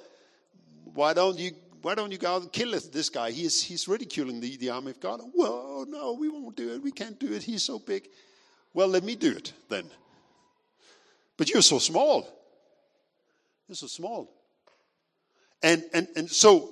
why 0.93 1.13
don't 1.13 1.39
you 1.39 1.51
why 1.83 1.95
don't 1.95 2.11
you 2.11 2.17
go 2.17 2.37
and 2.37 2.49
kill 2.49 2.71
this 2.71 3.09
guy? 3.09 3.31
He's, 3.31 3.61
he's 3.61 3.89
ridiculing 3.89 4.39
the, 4.39 4.55
the 4.55 4.69
army 4.69 4.91
of 4.91 5.01
God. 5.01 5.19
Well, 5.33 5.85
no, 5.85 6.13
we 6.13 6.29
won't 6.29 6.55
do 6.55 6.73
it. 6.73 6.81
We 6.81 6.91
can't 6.91 7.19
do 7.19 7.33
it. 7.33 7.43
He's 7.43 7.63
so 7.63 7.77
big. 7.77 8.07
Well, 8.73 8.87
let 8.87 9.03
me 9.03 9.15
do 9.15 9.31
it 9.31 9.51
then. 9.67 9.83
But 11.35 11.49
you're 11.49 11.61
so 11.61 11.79
small. 11.79 12.25
You're 13.67 13.75
so 13.75 13.87
small. 13.87 14.31
And, 15.63 15.83
and, 15.93 16.07
and 16.15 16.29
so, 16.29 16.69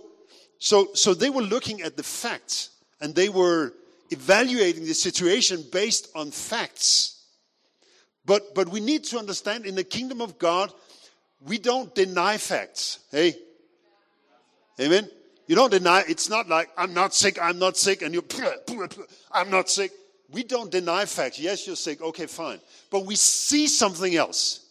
so, 0.59 0.89
so 0.93 1.13
they 1.13 1.29
were 1.29 1.41
looking 1.41 1.81
at 1.81 1.95
the 1.95 2.03
facts 2.03 2.69
and 2.99 3.15
they 3.15 3.29
were 3.29 3.73
evaluating 4.11 4.85
the 4.85 4.93
situation 4.93 5.63
based 5.71 6.09
on 6.13 6.29
facts. 6.29 7.23
But, 8.25 8.53
but 8.53 8.69
we 8.69 8.81
need 8.81 9.05
to 9.05 9.17
understand 9.17 9.65
in 9.65 9.75
the 9.75 9.85
kingdom 9.85 10.21
of 10.21 10.37
God, 10.37 10.71
we 11.39 11.57
don't 11.57 11.95
deny 11.95 12.37
facts. 12.37 12.99
Hey? 13.09 13.35
Amen? 14.79 15.09
You 15.47 15.55
don't 15.55 15.71
deny, 15.71 16.03
it's 16.07 16.29
not 16.29 16.47
like, 16.47 16.69
I'm 16.77 16.93
not 16.93 17.13
sick, 17.13 17.39
I'm 17.41 17.57
not 17.57 17.77
sick, 17.77 18.01
and 18.01 18.13
you, 18.13 18.23
I'm 19.31 19.49
not 19.49 19.69
sick. 19.69 19.91
We 20.29 20.43
don't 20.43 20.71
deny 20.71 21.05
facts. 21.05 21.39
Yes, 21.39 21.65
you're 21.65 21.75
sick. 21.75 22.01
Okay, 22.01 22.25
fine. 22.25 22.59
But 22.89 23.05
we 23.05 23.15
see 23.15 23.67
something 23.67 24.15
else 24.15 24.61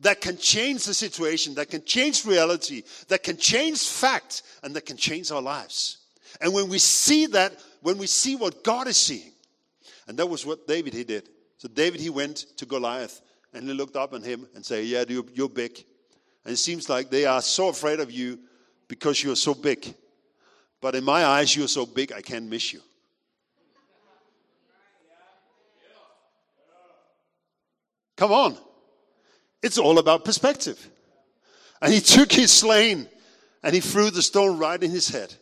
that 0.00 0.20
can 0.20 0.36
change 0.36 0.84
the 0.84 0.94
situation, 0.94 1.54
that 1.54 1.70
can 1.70 1.84
change 1.84 2.24
reality, 2.24 2.82
that 3.08 3.22
can 3.22 3.36
change 3.36 3.86
fact, 3.88 4.42
and 4.62 4.74
that 4.76 4.86
can 4.86 4.96
change 4.96 5.30
our 5.32 5.42
lives. 5.42 5.98
And 6.40 6.52
when 6.52 6.68
we 6.68 6.78
see 6.78 7.26
that, 7.26 7.52
when 7.82 7.98
we 7.98 8.06
see 8.06 8.36
what 8.36 8.62
God 8.62 8.86
is 8.86 8.96
seeing, 8.96 9.32
and 10.06 10.18
that 10.18 10.26
was 10.26 10.46
what 10.46 10.66
David 10.66 10.94
he 10.94 11.04
did. 11.04 11.28
So 11.58 11.68
David 11.68 12.00
he 12.00 12.10
went 12.10 12.36
to 12.56 12.66
Goliath 12.66 13.20
and 13.52 13.66
he 13.66 13.74
looked 13.74 13.96
up 13.96 14.12
on 14.12 14.22
him 14.22 14.46
and 14.54 14.64
said, 14.64 14.84
"Yeah, 14.84 15.04
you're, 15.08 15.24
you're 15.32 15.48
big." 15.48 15.84
And 16.44 16.54
it 16.54 16.58
seems 16.58 16.88
like 16.88 17.10
they 17.10 17.26
are 17.26 17.42
so 17.42 17.68
afraid 17.68 18.00
of 18.00 18.10
you 18.10 18.38
because 18.86 19.22
you're 19.22 19.36
so 19.36 19.54
big. 19.54 19.94
But 20.80 20.94
in 20.94 21.04
my 21.04 21.24
eyes, 21.24 21.54
you're 21.54 21.68
so 21.68 21.84
big 21.84 22.12
I 22.12 22.22
can't 22.22 22.48
miss 22.48 22.72
you. 22.72 22.80
Come 28.16 28.32
on. 28.32 28.56
It's 29.62 29.78
all 29.78 29.98
about 29.98 30.24
perspective. 30.24 30.88
And 31.80 31.92
he 31.92 32.00
took 32.00 32.32
his 32.32 32.52
sling 32.52 33.06
and 33.62 33.74
he 33.74 33.80
threw 33.80 34.10
the 34.10 34.22
stone 34.22 34.58
right 34.58 34.82
in 34.82 34.90
his 34.90 35.08
head. 35.08 35.34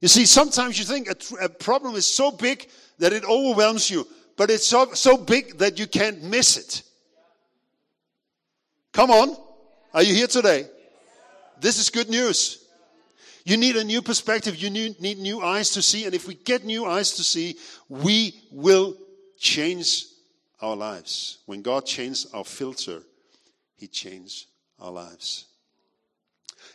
You 0.00 0.08
see, 0.08 0.26
sometimes 0.26 0.78
you 0.78 0.84
think 0.84 1.08
a, 1.08 1.44
a, 1.44 1.48
problem 1.48 1.94
is 1.94 2.06
so 2.06 2.30
big 2.30 2.68
that 2.98 3.12
it 3.12 3.24
overwhelms 3.24 3.90
you, 3.90 4.06
but 4.36 4.50
it's 4.50 4.66
so, 4.66 4.92
so 4.92 5.16
big 5.16 5.58
that 5.58 5.78
you 5.78 5.86
can't 5.86 6.22
miss 6.22 6.56
it. 6.56 6.82
Come 8.92 9.10
on. 9.10 9.36
Are 9.94 10.02
you 10.02 10.14
here 10.14 10.26
today? 10.26 10.66
This 11.60 11.78
is 11.78 11.88
good 11.88 12.10
news. 12.10 12.66
You 13.44 13.56
need 13.56 13.76
a 13.76 13.84
new 13.84 14.02
perspective. 14.02 14.56
You 14.56 14.70
need, 14.70 15.00
need 15.00 15.18
new 15.18 15.40
eyes 15.40 15.70
to 15.70 15.82
see. 15.82 16.04
And 16.04 16.14
if 16.14 16.26
we 16.26 16.34
get 16.34 16.64
new 16.64 16.84
eyes 16.84 17.12
to 17.12 17.22
see, 17.22 17.56
we 17.88 18.34
will 18.50 18.96
change 19.38 20.04
our 20.60 20.76
lives. 20.76 21.38
When 21.46 21.62
God 21.62 21.86
changed 21.86 22.28
our 22.32 22.44
filter, 22.44 23.02
He 23.76 23.86
changed 23.86 24.46
our 24.80 24.90
lives. 24.90 25.46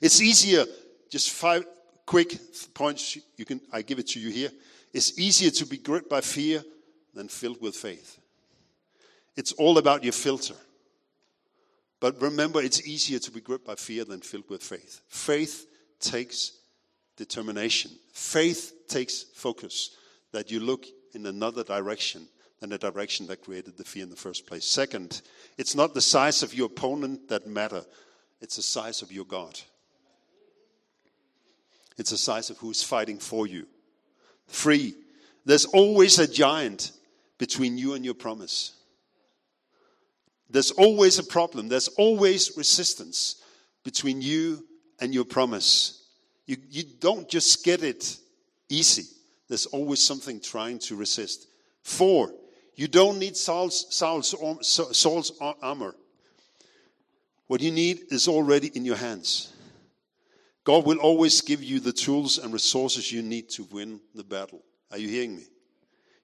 It's 0.01 0.21
easier, 0.21 0.65
just 1.09 1.31
five 1.31 1.65
quick 2.05 2.37
points 2.73 3.17
you 3.37 3.45
can 3.45 3.61
I 3.71 3.81
give 3.81 3.99
it 3.99 4.07
to 4.09 4.19
you 4.19 4.29
here. 4.29 4.51
It's 4.93 5.17
easier 5.17 5.51
to 5.51 5.65
be 5.65 5.77
gripped 5.77 6.09
by 6.09 6.21
fear 6.21 6.63
than 7.13 7.27
filled 7.27 7.61
with 7.61 7.75
faith. 7.75 8.19
It's 9.35 9.53
all 9.53 9.77
about 9.77 10.03
your 10.03 10.13
filter. 10.13 10.55
But 11.99 12.19
remember, 12.21 12.61
it's 12.61 12.85
easier 12.85 13.19
to 13.19 13.31
be 13.31 13.41
gripped 13.41 13.65
by 13.65 13.75
fear 13.75 14.03
than 14.03 14.21
filled 14.21 14.49
with 14.49 14.63
faith. 14.63 15.01
Faith 15.07 15.67
takes 15.99 16.53
determination, 17.15 17.91
faith 18.13 18.73
takes 18.87 19.23
focus 19.35 19.95
that 20.31 20.49
you 20.49 20.59
look 20.59 20.85
in 21.13 21.25
another 21.25 21.63
direction 21.63 22.27
than 22.62 22.69
the 22.69 22.78
direction 22.78 23.28
that 23.28 23.41
created 23.41 23.76
the 23.76 23.84
fear 23.84 24.04
in 24.04 24.10
the 24.10 24.15
first 24.15 24.45
place. 24.45 24.65
Second, 24.65 25.21
it's 25.58 25.76
not 25.76 25.93
the 25.93 26.02
size 26.02 26.43
of 26.43 26.54
your 26.54 26.67
opponent 26.67 27.28
that 27.28 27.47
matter, 27.47 27.84
it's 28.39 28.56
the 28.56 28.62
size 28.62 29.02
of 29.02 29.12
your 29.12 29.26
God. 29.26 29.60
It's 31.97 32.12
the 32.12 32.17
size 32.17 32.50
of 32.50 32.58
who's 32.58 32.82
fighting 32.82 33.17
for 33.17 33.45
you. 33.45 33.67
Three, 34.47 34.95
there's 35.45 35.65
always 35.65 36.19
a 36.19 36.32
giant 36.32 36.91
between 37.38 37.78
you 37.78 37.95
and 37.95 38.06
your 38.06 38.13
promise. 38.13 38.74
There's 40.50 40.71
always 40.71 41.17
a 41.17 41.24
problem. 41.24 41.67
There's 41.67 41.88
always 41.89 42.56
resistance 42.58 43.41
between 43.84 44.21
you 44.21 44.65
and 45.00 45.13
your 45.13 45.26
promise. 45.26 46.06
You, 46.45 46.58
you 46.69 46.84
don't 47.00 47.28
just 47.28 47.63
get 47.63 47.84
it 47.84 48.17
easy. 48.69 49.06
There's 49.47 49.65
always 49.67 50.04
something 50.04 50.39
trying 50.39 50.80
to 50.80 50.95
resist. 50.95 51.47
Four, 51.84 52.32
you 52.75 52.88
don't 52.88 53.19
need 53.19 53.36
Saul's, 53.36 53.93
Saul's, 53.93 54.36
Saul's 54.97 55.31
armor. 55.62 55.95
What 57.47 57.62
you 57.62 57.71
need 57.71 58.03
is 58.12 58.27
already 58.27 58.71
in 58.73 58.86
your 58.86 58.95
hands. 58.95 59.51
God 60.63 60.86
will 60.86 60.99
always 60.99 61.41
give 61.41 61.63
you 61.63 61.79
the 61.79 61.91
tools 61.91 62.38
and 62.38 62.53
resources 62.53 63.12
you 63.12 63.21
need 63.21 63.49
to 63.49 63.63
win 63.71 63.99
the 64.15 64.23
battle. 64.23 64.62
Are 64.91 64.97
you 64.97 65.07
hearing 65.07 65.36
me? 65.36 65.43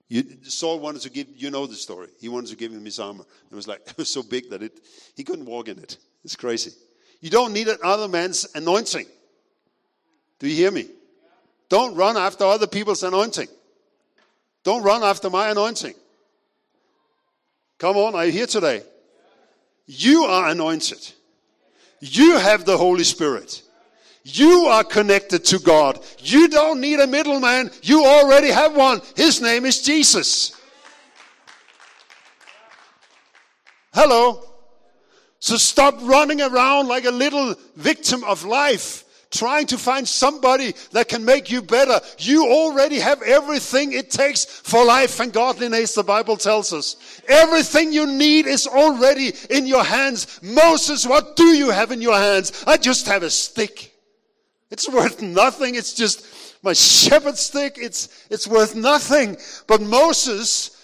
You, 0.10 0.24
Saul 0.44 0.80
wanted 0.80 1.02
to 1.02 1.10
give, 1.10 1.28
you 1.36 1.52
know 1.52 1.66
the 1.66 1.76
story. 1.76 2.08
He 2.20 2.30
wanted 2.30 2.50
to 2.52 2.56
give 2.56 2.72
him 2.72 2.86
his 2.86 3.00
armor. 3.00 3.26
It 3.52 3.56
was 3.56 3.68
like, 3.68 3.82
it 3.88 3.98
was 3.98 4.12
so 4.12 4.24
big 4.24 4.50
that 4.52 4.64
it, 4.64 4.80
he 5.16 5.24
couldn't 5.24 5.46
walk 5.46 5.68
in 5.68 5.80
it. 5.80 5.98
It's 6.24 6.36
crazy. 6.36 6.72
You 7.20 7.30
don't 7.30 7.52
need 7.52 7.68
another 7.68 8.08
man's 8.08 8.48
anointing. 8.56 9.08
Do 10.40 10.48
you 10.48 10.56
hear 10.56 10.72
me? 10.72 10.88
Don't 11.70 11.96
run 11.96 12.16
after 12.16 12.46
other 12.46 12.68
people's 12.68 13.04
anointing. 13.04 13.48
Don't 14.64 14.84
run 14.84 15.04
after 15.04 15.30
my 15.30 15.50
anointing. 15.50 15.96
Come 17.78 17.98
on, 17.98 18.16
are 18.16 18.26
you 18.26 18.32
here 18.32 18.48
today? 18.48 18.82
You 19.86 20.24
are 20.24 20.50
anointed. 20.50 21.14
You 22.00 22.38
have 22.38 22.66
the 22.66 22.78
Holy 22.78 23.04
Spirit. 23.04 23.64
You 24.24 24.66
are 24.66 24.84
connected 24.84 25.46
to 25.46 25.60
God. 25.60 26.04
You 26.20 26.50
don't 26.50 26.82
need 26.82 27.00
a 27.00 27.08
middleman. 27.08 27.72
You 27.82 28.04
already 28.04 28.50
have 28.50 28.76
one. 28.76 29.02
His 29.16 29.42
name 29.42 29.66
is 29.66 29.82
Jesus. 29.82 30.60
Hello. 33.94 34.44
So 35.40 35.56
stop 35.56 35.96
running 36.02 36.42
around 36.42 36.88
like 36.88 37.06
a 37.06 37.12
little 37.12 37.56
victim 37.76 38.24
of 38.26 38.44
life, 38.44 39.06
trying 39.32 39.68
to 39.68 39.78
find 39.78 40.08
somebody 40.08 40.74
that 40.92 41.10
can 41.10 41.26
make 41.26 41.52
you 41.52 41.62
better. 41.62 42.00
You 42.18 42.46
already 42.48 43.00
have 43.00 43.22
everything 43.22 43.94
it 43.94 44.10
takes 44.10 44.46
for 44.46 44.86
life 44.86 45.20
and 45.20 45.34
godliness, 45.34 45.96
the 45.96 46.04
Bible 46.04 46.38
tells 46.38 46.74
us. 46.74 47.22
Everything 47.28 47.92
you 47.92 48.08
need 48.08 48.46
is 48.46 48.68
already 48.68 49.34
in 49.50 49.68
your 49.68 49.84
hands. 49.84 50.40
Moses, 50.42 51.06
what 51.06 51.36
do 51.36 51.46
you 51.46 51.70
have 51.70 51.92
in 51.92 52.02
your 52.02 52.18
hands? 52.18 52.64
I 52.66 52.78
just 52.78 53.08
have 53.08 53.24
a 53.24 53.30
stick. 53.30 53.94
It's 54.70 54.90
worth 54.90 55.22
nothing. 55.22 55.76
It's 55.76 55.94
just 55.94 56.26
my 56.64 56.74
shepherd 56.74 57.38
stick. 57.38 57.78
It's, 57.78 58.26
it's 58.30 58.48
worth 58.48 58.76
nothing. 58.76 59.38
But 59.68 59.82
Moses, 59.82 60.78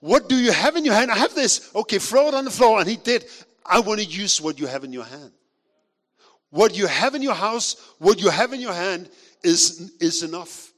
what 0.00 0.28
do 0.28 0.36
you 0.36 0.52
have 0.52 0.76
in 0.76 0.84
your 0.84 0.94
hand? 0.94 1.10
I 1.10 1.16
have 1.16 1.34
this. 1.34 1.70
Okay, 1.74 1.98
throw 1.98 2.28
it 2.28 2.34
on 2.34 2.44
the 2.44 2.50
floor. 2.50 2.80
And 2.80 2.88
he 2.88 2.96
did. 2.96 3.24
I 3.64 3.80
want 3.80 4.00
to 4.00 4.06
use 4.06 4.40
what 4.40 4.60
you 4.60 4.66
have 4.66 4.84
in 4.84 4.92
your 4.92 5.04
hand. 5.04 5.32
What 6.56 6.74
you 6.74 6.86
have 6.86 7.14
in 7.14 7.20
your 7.20 7.34
house, 7.34 7.76
what 7.98 8.18
you 8.18 8.30
have 8.30 8.54
in 8.54 8.62
your 8.62 8.72
hand 8.72 9.10
is, 9.44 9.92
is 10.00 10.22
enough. 10.22 10.72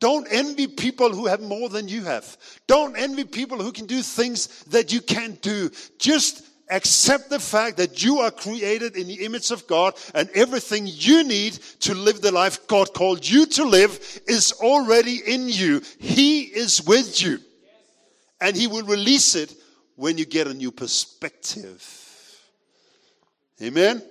Don't 0.00 0.28
envy 0.30 0.66
people 0.66 1.14
who 1.14 1.24
have 1.24 1.40
more 1.40 1.70
than 1.70 1.88
you 1.88 2.04
have. 2.04 2.36
Don't 2.66 2.94
envy 2.94 3.24
people 3.24 3.56
who 3.56 3.72
can 3.72 3.86
do 3.86 4.02
things 4.02 4.64
that 4.64 4.92
you 4.92 5.00
can't 5.00 5.40
do. 5.40 5.70
Just 5.98 6.46
accept 6.68 7.30
the 7.30 7.40
fact 7.40 7.78
that 7.78 8.04
you 8.04 8.18
are 8.18 8.30
created 8.30 8.96
in 8.96 9.06
the 9.06 9.24
image 9.24 9.50
of 9.50 9.66
God 9.66 9.94
and 10.14 10.28
everything 10.34 10.82
you 10.86 11.24
need 11.24 11.54
to 11.80 11.94
live 11.94 12.20
the 12.20 12.30
life 12.30 12.66
God 12.66 12.92
called 12.92 13.26
you 13.26 13.46
to 13.46 13.64
live 13.64 14.20
is 14.26 14.52
already 14.60 15.22
in 15.26 15.48
you. 15.48 15.80
He 15.98 16.42
is 16.42 16.82
with 16.82 17.22
you. 17.22 17.38
And 18.42 18.54
He 18.54 18.66
will 18.66 18.84
release 18.84 19.34
it 19.36 19.54
when 19.96 20.18
you 20.18 20.26
get 20.26 20.48
a 20.48 20.54
new 20.54 20.70
perspective. 20.70 21.94
Amen. 23.62 24.02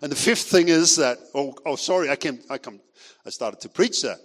And 0.00 0.12
the 0.12 0.16
fifth 0.16 0.46
thing 0.46 0.68
is 0.68 0.96
that, 0.96 1.18
oh, 1.34 1.54
oh 1.66 1.76
sorry, 1.76 2.08
I 2.08 2.16
came, 2.16 2.40
I 2.48 2.58
come, 2.58 2.80
I 3.26 3.30
started 3.30 3.60
to 3.60 3.68
preach 3.68 4.02
that. 4.02 4.18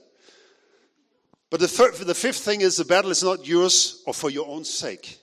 But 1.50 1.60
the, 1.60 1.68
third, 1.68 1.96
the 1.96 2.16
fifth 2.16 2.40
thing 2.40 2.62
is 2.62 2.78
the 2.78 2.86
battle 2.86 3.12
is 3.12 3.24
not 3.24 3.46
yours 3.48 4.02
or 4.06 4.14
for 4.14 4.30
your 4.30 4.48
own 4.48 4.64
sake. 4.64 5.20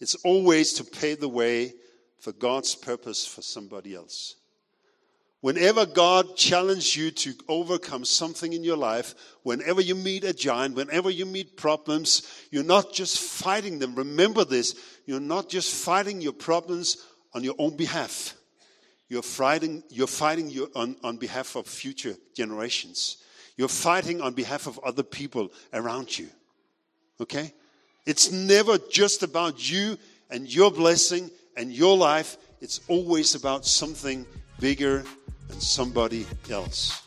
It's 0.00 0.14
always 0.16 0.72
to 0.74 0.84
pave 0.84 1.20
the 1.20 1.28
way 1.28 1.74
for 2.18 2.32
God's 2.32 2.74
purpose 2.74 3.26
for 3.26 3.42
somebody 3.42 3.94
else. 3.94 4.36
Whenever 5.42 5.86
God 5.86 6.36
challenges 6.36 6.94
you 6.94 7.10
to 7.10 7.32
overcome 7.48 8.04
something 8.04 8.52
in 8.52 8.62
your 8.62 8.76
life, 8.76 9.14
whenever 9.42 9.80
you 9.80 9.94
meet 9.94 10.22
a 10.22 10.34
giant, 10.34 10.76
whenever 10.76 11.08
you 11.08 11.24
meet 11.24 11.56
problems, 11.56 12.46
you're 12.50 12.62
not 12.62 12.92
just 12.92 13.18
fighting 13.18 13.78
them. 13.78 13.94
Remember 13.94 14.44
this. 14.44 14.74
You're 15.06 15.18
not 15.18 15.48
just 15.48 15.74
fighting 15.74 16.20
your 16.20 16.34
problems 16.34 17.06
on 17.32 17.42
your 17.42 17.54
own 17.58 17.74
behalf. 17.76 18.34
You're 19.10 19.22
fighting, 19.22 19.82
you're 19.90 20.06
fighting 20.06 20.48
your, 20.48 20.68
on, 20.76 20.96
on 21.02 21.16
behalf 21.16 21.56
of 21.56 21.66
future 21.66 22.16
generations. 22.32 23.16
You're 23.56 23.66
fighting 23.66 24.20
on 24.20 24.34
behalf 24.34 24.68
of 24.68 24.78
other 24.78 25.02
people 25.02 25.50
around 25.74 26.16
you. 26.16 26.28
Okay? 27.20 27.52
It's 28.06 28.30
never 28.30 28.78
just 28.78 29.24
about 29.24 29.68
you 29.68 29.98
and 30.30 30.46
your 30.46 30.70
blessing 30.70 31.28
and 31.56 31.72
your 31.72 31.96
life. 31.96 32.36
It's 32.60 32.80
always 32.86 33.34
about 33.34 33.66
something 33.66 34.24
bigger 34.60 35.04
than 35.48 35.60
somebody 35.60 36.24
else. 36.48 37.02